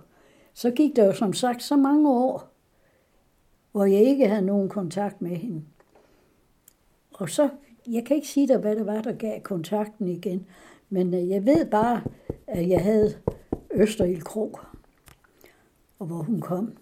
så 0.53 0.71
gik 0.71 0.95
der 0.95 1.05
jo 1.05 1.13
som 1.13 1.33
sagt 1.33 1.63
så 1.63 1.75
mange 1.75 2.09
år, 2.09 2.50
hvor 3.71 3.85
jeg 3.85 3.99
ikke 3.99 4.27
havde 4.27 4.45
nogen 4.45 4.69
kontakt 4.69 5.21
med 5.21 5.37
hende. 5.37 5.63
Og 7.13 7.29
så, 7.29 7.49
jeg 7.87 8.05
kan 8.05 8.15
ikke 8.15 8.27
sige 8.27 8.47
dig, 8.47 8.57
hvad 8.57 8.75
det 8.75 8.85
var, 8.85 9.01
der 9.01 9.13
gav 9.13 9.41
kontakten 9.41 10.07
igen, 10.07 10.47
men 10.89 11.13
øh, 11.13 11.29
jeg 11.29 11.45
ved 11.45 11.65
bare, 11.71 12.03
at 12.47 12.69
jeg 12.69 12.83
havde 12.83 13.21
Østerild 13.73 14.21
Krog, 14.21 14.59
og 15.99 16.07
hvor 16.07 16.23
hun 16.23 16.41
kom. 16.41 16.77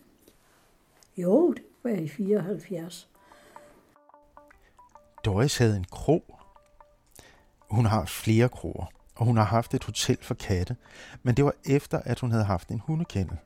Jo, 1.18 1.54
det 1.54 1.64
var 1.84 1.90
i 1.90 2.08
74. 2.08 3.10
Doris 5.26 5.58
havde 5.58 5.78
en 5.78 5.86
krog. 5.92 6.24
Hun 7.70 7.86
har 7.86 8.06
flere 8.06 8.50
kroer, 8.50 8.86
og 9.16 9.26
hun 9.26 9.38
har 9.38 9.44
haft 9.44 9.74
et 9.74 9.84
hotel 9.84 10.18
for 10.22 10.34
katte, 10.34 10.76
men 11.24 11.36
det 11.36 11.46
var 11.46 11.54
efter, 11.66 12.00
at 12.00 12.20
hun 12.20 12.32
havde 12.32 12.44
haft 12.44 12.70
en 12.70 12.80
hundekendel. 12.80 13.38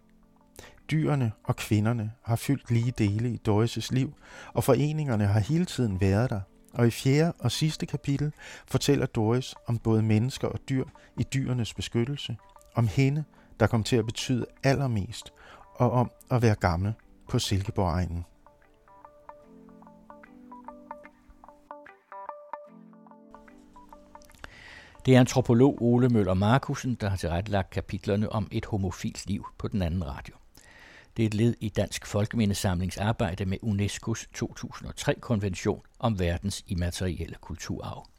Dyrene 0.92 1.32
og 1.44 1.56
kvinderne 1.56 2.12
har 2.22 2.36
fyldt 2.36 2.72
lige 2.72 2.94
dele 2.98 3.30
i 3.30 3.40
Doris' 3.48 3.88
liv, 3.92 4.14
og 4.54 4.64
foreningerne 4.64 5.26
har 5.26 5.40
hele 5.40 5.66
tiden 5.66 6.02
været 6.02 6.30
der. 6.30 6.42
Og 6.74 6.88
i 6.88 6.92
fjerde 6.92 7.34
og 7.40 7.52
sidste 7.52 7.86
kapitel 7.86 8.34
fortæller 8.68 9.06
Doris 9.06 9.56
om 9.68 9.78
både 9.78 10.02
mennesker 10.02 10.48
og 10.48 10.60
dyr 10.70 10.86
i 11.18 11.24
dyrenes 11.24 11.74
beskyttelse, 11.74 12.38
om 12.76 12.88
hende, 12.88 13.24
der 13.60 13.68
kom 13.68 13.84
til 13.84 13.96
at 13.96 14.06
betyde 14.06 14.46
allermest, 14.64 15.34
og 15.76 15.92
om 15.92 16.12
at 16.32 16.42
være 16.42 16.56
gammel 16.56 16.94
på 17.30 17.40
Silkeborg-egnen. 17.40 18.26
Det 25.06 25.16
er 25.16 25.20
antropolog 25.20 25.78
Ole 25.82 26.10
Møller 26.10 26.34
Markusen, 26.34 26.96
der 26.96 27.10
har 27.10 27.18
tilrettelagt 27.18 27.70
kapitlerne 27.70 28.32
om 28.32 28.48
et 28.52 28.66
homofilt 28.66 29.28
liv 29.28 29.46
på 29.58 29.68
den 29.68 29.82
anden 29.82 30.08
radio. 30.08 30.36
Det 31.18 31.24
er 31.24 31.28
et 31.28 31.34
led 31.34 31.56
i 31.60 31.70
Dansk 31.70 32.06
Folkemindesamlings 32.06 32.98
arbejde 32.98 33.46
med 33.46 33.58
UNESCO's 33.64 34.26
2003-konvention 34.38 35.82
om 36.00 36.20
verdens 36.20 36.64
immaterielle 36.68 37.36
kulturarv. 37.42 38.13